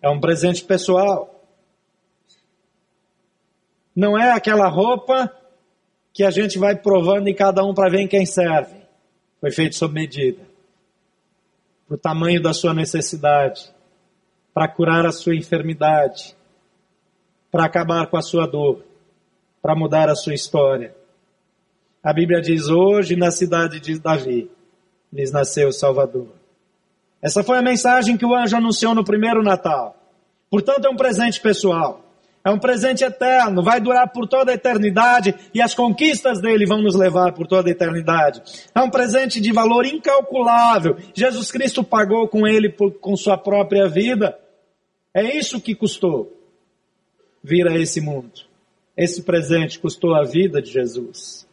É 0.00 0.08
um 0.08 0.20
presente 0.20 0.64
pessoal. 0.64 1.40
Não 3.94 4.18
é 4.18 4.32
aquela 4.32 4.68
roupa 4.68 5.32
que 6.12 6.24
a 6.24 6.30
gente 6.30 6.58
vai 6.58 6.76
provando 6.76 7.28
em 7.28 7.34
cada 7.34 7.64
um 7.64 7.74
para 7.74 7.90
ver 7.90 8.00
em 8.00 8.08
quem 8.08 8.26
serve. 8.26 8.82
Foi 9.40 9.50
feito 9.50 9.76
sob 9.76 9.94
medida. 9.94 10.42
Para 11.86 11.94
o 11.94 11.98
tamanho 11.98 12.42
da 12.42 12.52
sua 12.52 12.74
necessidade. 12.74 13.72
Para 14.52 14.68
curar 14.68 15.06
a 15.06 15.12
sua 15.12 15.34
enfermidade. 15.34 16.36
Para 17.50 17.64
acabar 17.64 18.06
com 18.08 18.16
a 18.16 18.22
sua 18.22 18.46
dor. 18.46 18.84
Para 19.60 19.74
mudar 19.76 20.08
a 20.08 20.14
sua 20.14 20.34
história. 20.34 20.94
A 22.02 22.12
Bíblia 22.12 22.40
diz: 22.40 22.68
hoje 22.68 23.14
na 23.14 23.30
cidade 23.30 23.78
de 23.78 23.98
Davi 23.98 24.50
lhes 25.12 25.30
nasceu 25.30 25.68
o 25.68 25.72
Salvador. 25.72 26.28
Essa 27.20 27.44
foi 27.44 27.58
a 27.58 27.62
mensagem 27.62 28.16
que 28.16 28.26
o 28.26 28.34
anjo 28.34 28.56
anunciou 28.56 28.94
no 28.94 29.04
primeiro 29.04 29.42
Natal. 29.42 29.96
Portanto, 30.50 30.86
é 30.86 30.90
um 30.90 30.96
presente 30.96 31.40
pessoal. 31.40 32.02
É 32.44 32.50
um 32.50 32.58
presente 32.58 33.04
eterno, 33.04 33.62
vai 33.62 33.80
durar 33.80 34.10
por 34.10 34.26
toda 34.26 34.50
a 34.50 34.54
eternidade 34.56 35.32
e 35.54 35.62
as 35.62 35.74
conquistas 35.74 36.40
dele 36.40 36.66
vão 36.66 36.82
nos 36.82 36.96
levar 36.96 37.32
por 37.32 37.46
toda 37.46 37.68
a 37.68 37.70
eternidade. 37.70 38.42
É 38.74 38.80
um 38.80 38.90
presente 38.90 39.40
de 39.40 39.52
valor 39.52 39.86
incalculável. 39.86 40.96
Jesus 41.14 41.52
Cristo 41.52 41.84
pagou 41.84 42.26
com 42.26 42.44
ele 42.44 42.68
por, 42.68 42.90
com 42.94 43.16
sua 43.16 43.38
própria 43.38 43.88
vida. 43.88 44.36
É 45.14 45.38
isso 45.38 45.60
que 45.60 45.72
custou 45.72 46.36
vir 47.44 47.68
a 47.68 47.78
esse 47.78 48.00
mundo. 48.00 48.32
Esse 48.96 49.22
presente 49.22 49.78
custou 49.78 50.12
a 50.12 50.24
vida 50.24 50.60
de 50.60 50.72
Jesus. 50.72 51.46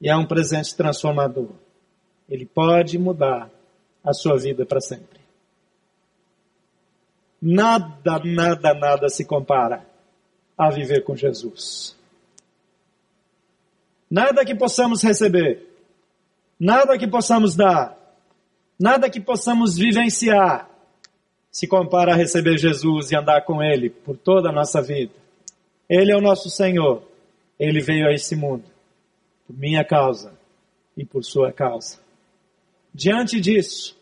E 0.00 0.08
é 0.08 0.16
um 0.16 0.26
presente 0.26 0.74
transformador. 0.76 1.50
Ele 2.28 2.46
pode 2.46 2.98
mudar 2.98 3.50
a 4.02 4.12
sua 4.12 4.36
vida 4.38 4.64
para 4.64 4.80
sempre. 4.80 5.20
Nada, 7.40 8.20
nada, 8.24 8.74
nada 8.74 9.08
se 9.08 9.24
compara 9.24 9.84
a 10.56 10.70
viver 10.70 11.02
com 11.04 11.14
Jesus. 11.14 11.96
Nada 14.10 14.44
que 14.44 14.54
possamos 14.54 15.02
receber, 15.02 15.66
nada 16.58 16.96
que 16.96 17.06
possamos 17.06 17.56
dar, 17.56 17.98
nada 18.78 19.10
que 19.10 19.20
possamos 19.20 19.76
vivenciar 19.76 20.70
se 21.50 21.66
compara 21.66 22.12
a 22.12 22.16
receber 22.16 22.58
Jesus 22.58 23.10
e 23.10 23.16
andar 23.16 23.42
com 23.44 23.62
Ele 23.62 23.90
por 23.90 24.16
toda 24.16 24.48
a 24.48 24.52
nossa 24.52 24.80
vida. 24.80 25.12
Ele 25.88 26.10
é 26.10 26.16
o 26.16 26.20
nosso 26.20 26.50
Senhor. 26.50 27.02
Ele 27.58 27.80
veio 27.80 28.08
a 28.08 28.12
esse 28.12 28.34
mundo 28.34 28.73
por 29.46 29.56
minha 29.56 29.84
causa 29.84 30.38
e 30.96 31.04
por 31.04 31.24
sua 31.24 31.52
causa. 31.52 31.98
Diante 32.92 33.40
disso, 33.40 33.96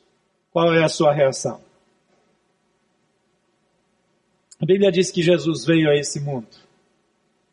qual 0.51 0.75
é 0.75 0.85
a 0.85 0.89
sua 0.89 1.13
reação? 1.13 1.61
A 4.61 4.67
Bíblia 4.67 4.93
diz 4.93 5.11
que 5.11 5.23
Jesus 5.23 5.65
veio 5.65 5.89
a 5.91 5.97
esse 5.97 6.21
mundo 6.21 6.63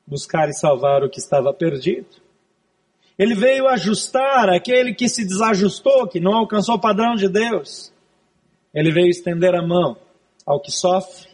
buscar 0.09 0.49
e 0.49 0.53
salvar 0.53 1.03
o 1.03 1.09
que 1.09 1.19
estava 1.19 1.53
perdido. 1.53 2.07
Ele 3.17 3.35
veio 3.35 3.67
ajustar 3.67 4.49
aquele 4.49 4.93
que 4.93 5.07
se 5.07 5.23
desajustou, 5.23 6.07
que 6.07 6.19
não 6.19 6.33
alcançou 6.33 6.75
o 6.75 6.81
padrão 6.81 7.15
de 7.15 7.29
Deus. 7.29 7.93
Ele 8.73 8.91
veio 8.91 9.09
estender 9.09 9.53
a 9.53 9.61
mão 9.61 9.97
ao 10.45 10.59
que 10.59 10.71
sofre. 10.71 11.29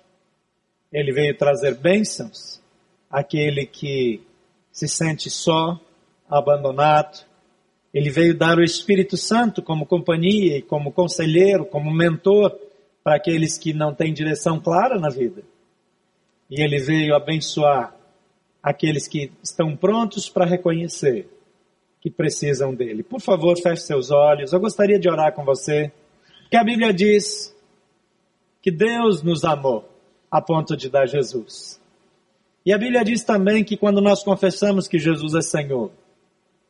Ele 0.92 1.14
veio 1.14 1.38
trazer 1.38 1.76
bênçãos 1.76 2.62
àquele 3.10 3.66
que 3.66 4.22
se 4.72 4.88
sente 4.88 5.30
só, 5.30 5.80
abandonado. 6.30 7.26
Ele 7.94 8.10
veio 8.10 8.38
dar 8.38 8.58
o 8.58 8.64
Espírito 8.64 9.16
Santo 9.16 9.62
como 9.62 9.86
companhia 9.86 10.58
e 10.58 10.62
como 10.62 10.92
conselheiro, 10.92 11.66
como 11.66 11.94
mentor 11.94 12.56
para 13.04 13.16
aqueles 13.16 13.58
que 13.58 13.74
não 13.74 13.94
têm 13.94 14.14
direção 14.14 14.60
clara 14.60 15.00
na 15.00 15.10
vida. 15.10 15.44
E 16.50 16.62
ele 16.62 16.80
veio 16.80 17.16
abençoar 17.16 17.96
aqueles 18.62 19.08
que 19.08 19.32
estão 19.44 19.76
prontos 19.76 20.28
para 20.28 20.46
reconhecer 20.46 21.30
que 22.02 22.10
precisam 22.10 22.74
dele. 22.74 23.04
Por 23.04 23.22
favor, 23.22 23.56
feche 23.58 23.84
seus 23.84 24.12
olhos. 24.12 24.52
Eu 24.52 24.60
gostaria 24.60 25.00
de 25.00 25.10
orar 25.10 25.34
com 25.34 25.46
você, 25.46 25.92
porque 26.42 26.58
a 26.58 26.64
Bíblia 26.64 26.94
diz 26.94 27.56
que 28.62 28.72
Deus 28.72 29.24
nos 29.24 29.44
amou 29.44 29.88
a 30.30 30.42
ponto 30.42 30.76
de 30.76 30.90
dar 30.90 31.08
Jesus. 31.08 31.80
E 32.66 32.74
a 32.74 32.78
Bíblia 32.78 33.04
diz 33.04 33.24
também 33.24 33.64
que 33.64 33.78
quando 33.78 34.02
nós 34.02 34.24
confessamos 34.24 34.88
que 34.88 34.98
Jesus 34.98 35.36
é 35.36 35.42
Senhor 35.42 35.92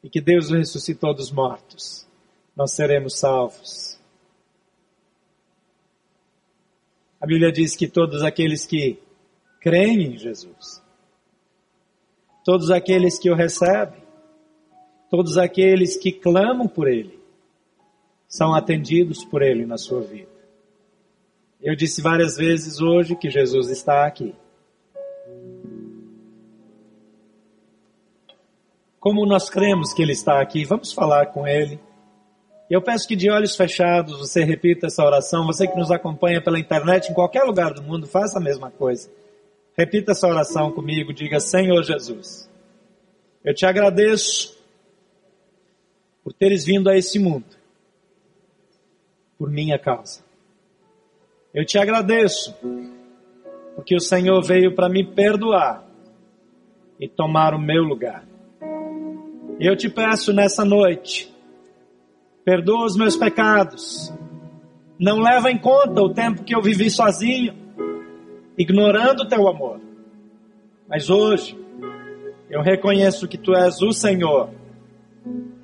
e 0.05 0.09
que 0.09 0.21
Deus 0.21 0.51
o 0.51 0.55
ressuscitou 0.55 1.15
dos 1.15 1.31
mortos, 1.31 2.07
nós 2.55 2.73
seremos 2.73 3.17
salvos. 3.17 3.99
A 7.19 7.25
Bíblia 7.25 7.51
diz 7.51 7.75
que 7.75 7.87
todos 7.87 8.21
aqueles 8.21 8.67
que 8.67 8.99
creem 9.59 10.13
em 10.13 10.15
Jesus, 10.15 10.79
todos 12.43 12.69
aqueles 12.69 13.17
que 13.17 13.31
o 13.31 13.35
recebem, 13.35 14.03
todos 15.09 15.39
aqueles 15.39 15.97
que 15.97 16.11
clamam 16.11 16.67
por 16.67 16.87
Ele, 16.87 17.19
são 18.27 18.53
atendidos 18.53 19.25
por 19.25 19.41
Ele 19.41 19.65
na 19.65 19.79
sua 19.79 20.01
vida. 20.01 20.29
Eu 21.59 21.75
disse 21.75 21.99
várias 21.99 22.37
vezes 22.37 22.79
hoje 22.79 23.15
que 23.15 23.31
Jesus 23.31 23.71
está 23.71 24.05
aqui. 24.05 24.35
Como 29.05 29.23
nós 29.23 29.51
cremos 29.51 29.93
que 29.93 30.01
Ele 30.01 30.13
está 30.13 30.41
aqui, 30.41 30.65
vamos 30.65 30.91
falar 30.91 31.27
com 31.27 31.47
Ele. 31.47 31.79
Eu 32.67 32.81
peço 32.81 33.07
que 33.07 33.15
de 33.15 33.29
olhos 33.29 33.55
fechados 33.55 34.17
você 34.17 34.43
repita 34.43 34.87
essa 34.87 35.05
oração. 35.05 35.45
Você 35.45 35.67
que 35.67 35.77
nos 35.77 35.91
acompanha 35.91 36.41
pela 36.41 36.57
internet, 36.57 37.11
em 37.11 37.13
qualquer 37.13 37.43
lugar 37.43 37.71
do 37.71 37.83
mundo, 37.83 38.07
faça 38.07 38.39
a 38.39 38.41
mesma 38.41 38.71
coisa. 38.71 39.07
Repita 39.77 40.13
essa 40.13 40.27
oração 40.27 40.71
comigo. 40.71 41.13
Diga: 41.13 41.39
Senhor 41.39 41.83
Jesus, 41.83 42.49
eu 43.43 43.53
te 43.53 43.63
agradeço 43.63 44.57
por 46.23 46.33
teres 46.33 46.65
vindo 46.65 46.89
a 46.89 46.97
esse 46.97 47.19
mundo 47.19 47.45
por 49.37 49.51
minha 49.51 49.77
causa. 49.77 50.23
Eu 51.53 51.63
te 51.63 51.77
agradeço 51.77 52.55
porque 53.75 53.95
o 53.95 53.99
Senhor 53.99 54.41
veio 54.41 54.73
para 54.73 54.89
me 54.89 55.05
perdoar 55.05 55.85
e 56.99 57.07
tomar 57.07 57.53
o 57.53 57.61
meu 57.61 57.83
lugar. 57.83 58.25
Eu 59.59 59.75
te 59.75 59.89
peço 59.89 60.33
nessa 60.33 60.65
noite, 60.65 61.33
perdoa 62.43 62.85
os 62.85 62.97
meus 62.97 63.15
pecados. 63.15 64.13
Não 64.99 65.19
leva 65.19 65.49
em 65.49 65.57
conta 65.57 66.01
o 66.01 66.13
tempo 66.13 66.43
que 66.43 66.53
eu 66.53 66.61
vivi 66.61 66.89
sozinho, 66.89 67.53
ignorando 68.57 69.21
o 69.21 69.27
teu 69.27 69.47
amor. 69.47 69.79
Mas 70.89 71.09
hoje, 71.09 71.57
eu 72.49 72.61
reconheço 72.61 73.27
que 73.27 73.37
tu 73.37 73.55
és 73.55 73.81
o 73.81 73.93
Senhor 73.93 74.49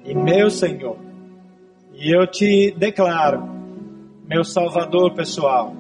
e 0.06 0.16
meu 0.16 0.50
Senhor. 0.50 0.98
E 1.94 2.16
eu 2.16 2.26
te 2.26 2.74
declaro, 2.78 3.44
meu 4.26 4.44
Salvador 4.44 5.14
pessoal. 5.14 5.76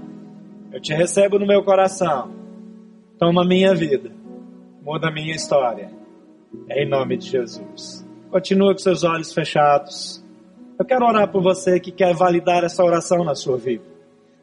Eu 0.72 0.82
te 0.82 0.94
recebo 0.94 1.40
no 1.40 1.48
meu 1.48 1.64
coração. 1.64 2.30
Toma 3.18 3.46
minha 3.46 3.74
vida. 3.74 4.12
Muda 4.84 5.12
minha 5.12 5.34
história. 5.34 6.01
Em 6.70 6.88
nome 6.88 7.18
de 7.18 7.30
Jesus. 7.30 8.06
Continua 8.30 8.74
com 8.74 8.80
seus 8.80 9.04
olhos 9.04 9.34
fechados. 9.34 10.24
Eu 10.80 10.86
quero 10.86 11.06
orar 11.06 11.28
por 11.28 11.42
você 11.42 11.80
que 11.80 11.92
quer 11.92 12.14
validar 12.14 12.64
essa 12.64 12.84
oração 12.84 13.24
na 13.24 13.36
sua 13.36 13.58
vida. 13.58 13.84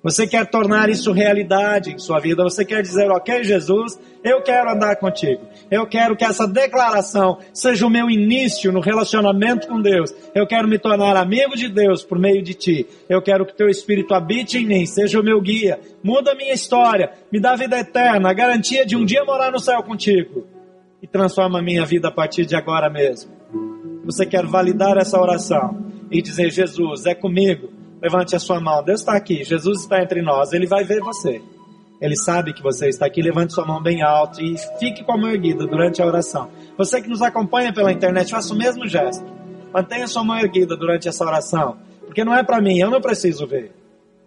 Você 0.02 0.26
quer 0.26 0.46
tornar 0.46 0.88
isso 0.88 1.10
realidade 1.10 1.92
em 1.92 1.98
sua 1.98 2.20
vida. 2.20 2.44
Você 2.44 2.64
quer 2.64 2.82
dizer, 2.82 3.10
ok, 3.10 3.42
Jesus, 3.42 3.98
eu 4.22 4.40
quero 4.42 4.70
andar 4.70 4.94
contigo. 4.96 5.42
Eu 5.70 5.86
quero 5.86 6.16
que 6.16 6.24
essa 6.24 6.46
declaração 6.46 7.38
seja 7.52 7.84
o 7.84 7.90
meu 7.90 8.08
início 8.08 8.70
no 8.70 8.80
relacionamento 8.80 9.66
com 9.66 9.82
Deus. 9.82 10.14
Eu 10.34 10.46
quero 10.46 10.68
me 10.68 10.78
tornar 10.78 11.16
amigo 11.16 11.56
de 11.56 11.68
Deus 11.68 12.04
por 12.04 12.18
meio 12.18 12.42
de 12.42 12.54
ti. 12.54 12.86
Eu 13.08 13.20
quero 13.20 13.44
que 13.44 13.56
teu 13.56 13.68
Espírito 13.68 14.14
habite 14.14 14.58
em 14.58 14.66
mim, 14.66 14.86
seja 14.86 15.18
o 15.18 15.24
meu 15.24 15.40
guia. 15.40 15.80
Muda 16.02 16.32
a 16.32 16.36
minha 16.36 16.54
história, 16.54 17.12
me 17.32 17.40
dá 17.40 17.56
vida 17.56 17.78
eterna, 17.78 18.30
a 18.30 18.34
garantia 18.34 18.86
de 18.86 18.96
um 18.96 19.04
dia 19.04 19.24
morar 19.24 19.50
no 19.50 19.58
céu 19.58 19.82
contigo. 19.82 20.57
E 21.02 21.06
transforma 21.06 21.58
a 21.58 21.62
minha 21.62 21.84
vida 21.84 22.08
a 22.08 22.12
partir 22.12 22.44
de 22.44 22.56
agora 22.56 22.90
mesmo. 22.90 23.30
Você 24.04 24.26
quer 24.26 24.46
validar 24.46 24.96
essa 24.96 25.20
oração 25.20 25.86
e 26.10 26.22
dizer, 26.22 26.50
Jesus, 26.50 27.06
é 27.06 27.14
comigo 27.14 27.78
Levante 28.00 28.36
a 28.36 28.38
sua 28.38 28.60
mão. 28.60 28.82
Deus 28.82 29.00
está 29.00 29.14
aqui. 29.14 29.42
Jesus 29.44 29.80
está 29.80 30.00
entre 30.00 30.22
nós. 30.22 30.52
Ele 30.52 30.66
vai 30.66 30.84
ver 30.84 31.00
você. 31.00 31.42
Ele 32.00 32.16
sabe 32.16 32.52
que 32.52 32.62
você 32.62 32.88
está 32.88 33.06
aqui. 33.06 33.20
Levante 33.20 33.52
sua 33.52 33.66
mão 33.66 33.82
bem 33.82 34.02
alto 34.02 34.40
e 34.40 34.56
fique 34.78 35.02
com 35.02 35.12
a 35.12 35.18
mão 35.18 35.30
erguida 35.30 35.66
durante 35.66 36.00
a 36.00 36.06
oração. 36.06 36.48
Você 36.76 37.02
que 37.02 37.08
nos 37.08 37.22
acompanha 37.22 37.72
pela 37.72 37.90
internet, 37.90 38.30
faça 38.30 38.54
o 38.54 38.56
mesmo 38.56 38.86
gesto. 38.86 39.24
Mantenha 39.72 40.06
sua 40.06 40.22
mão 40.22 40.38
erguida 40.38 40.76
durante 40.76 41.08
essa 41.08 41.24
oração. 41.24 41.76
Porque 42.06 42.24
não 42.24 42.34
é 42.34 42.42
para 42.42 42.60
mim, 42.60 42.78
eu 42.78 42.90
não 42.90 43.00
preciso 43.00 43.46
ver. 43.46 43.72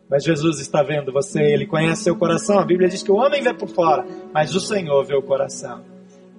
Mas 0.10 0.26
Jesus 0.26 0.60
está 0.60 0.84
vendo 0.84 1.14
você, 1.14 1.42
Ele 1.42 1.66
conhece 1.66 2.04
seu 2.04 2.16
coração. 2.18 2.60
A 2.60 2.66
Bíblia 2.66 2.90
diz 2.90 3.02
que 3.02 3.12
o 3.12 3.16
homem 3.16 3.42
vê 3.42 3.54
por 3.54 3.70
fora, 3.70 4.06
mas 4.34 4.54
o 4.54 4.60
Senhor 4.60 5.06
vê 5.06 5.16
o 5.16 5.22
coração. 5.22 5.82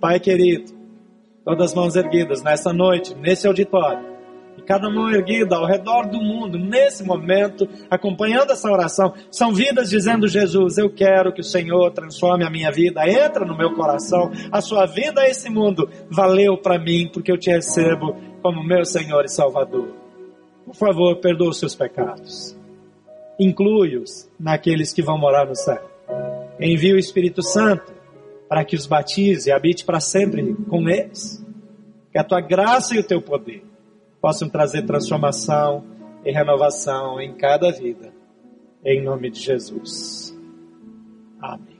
Pai 0.02 0.18
querido, 0.18 0.72
todas 1.44 1.70
as 1.70 1.74
mãos 1.76 1.94
erguidas 1.94 2.42
nessa 2.42 2.72
noite, 2.72 3.14
nesse 3.14 3.46
auditório 3.46 4.04
e 4.58 4.62
cada 4.62 4.90
mão 4.90 5.08
erguida 5.08 5.54
ao 5.54 5.64
redor 5.64 6.08
do 6.08 6.20
mundo, 6.20 6.58
nesse 6.58 7.04
momento, 7.04 7.68
acompanhando 7.88 8.50
essa 8.50 8.68
oração, 8.68 9.14
são 9.30 9.54
vidas 9.54 9.88
dizendo: 9.88 10.26
Jesus, 10.26 10.76
eu 10.76 10.90
quero 10.90 11.32
que 11.32 11.40
o 11.40 11.44
Senhor 11.44 11.92
transforme 11.92 12.44
a 12.44 12.50
minha 12.50 12.72
vida, 12.72 13.08
entra 13.08 13.46
no 13.46 13.56
meu 13.56 13.74
coração, 13.76 14.32
a 14.50 14.60
sua 14.60 14.86
vida 14.86 15.20
a 15.20 15.28
esse 15.28 15.48
mundo 15.48 15.88
valeu 16.10 16.58
para 16.58 16.80
mim, 16.80 17.08
porque 17.08 17.30
eu 17.30 17.38
te 17.38 17.52
recebo 17.52 18.16
como 18.42 18.60
meu 18.60 18.84
Senhor 18.84 19.24
e 19.24 19.28
Salvador. 19.28 19.86
Por 20.66 20.74
favor, 20.74 21.14
perdoa 21.20 21.50
os 21.50 21.60
seus 21.60 21.76
pecados. 21.76 22.58
Inclui-os 23.38 24.28
naqueles 24.36 24.92
que 24.92 25.00
vão 25.00 25.16
morar 25.16 25.46
no 25.46 25.54
céu. 25.54 25.80
Envie 26.58 26.92
o 26.92 26.98
Espírito 26.98 27.40
Santo 27.40 28.01
para 28.52 28.66
que 28.66 28.76
os 28.76 28.86
batize 28.86 29.48
e 29.48 29.50
habite 29.50 29.82
para 29.82 29.98
sempre 29.98 30.54
com 30.68 30.86
eles. 30.86 31.42
Que 32.10 32.18
a 32.18 32.22
tua 32.22 32.42
graça 32.42 32.94
e 32.94 32.98
o 32.98 33.02
teu 33.02 33.22
poder 33.22 33.64
possam 34.20 34.46
trazer 34.46 34.82
transformação 34.82 35.82
e 36.22 36.30
renovação 36.30 37.18
em 37.18 37.32
cada 37.34 37.72
vida. 37.72 38.12
Em 38.84 39.02
nome 39.02 39.30
de 39.30 39.40
Jesus. 39.40 40.38
Amém. 41.40 41.71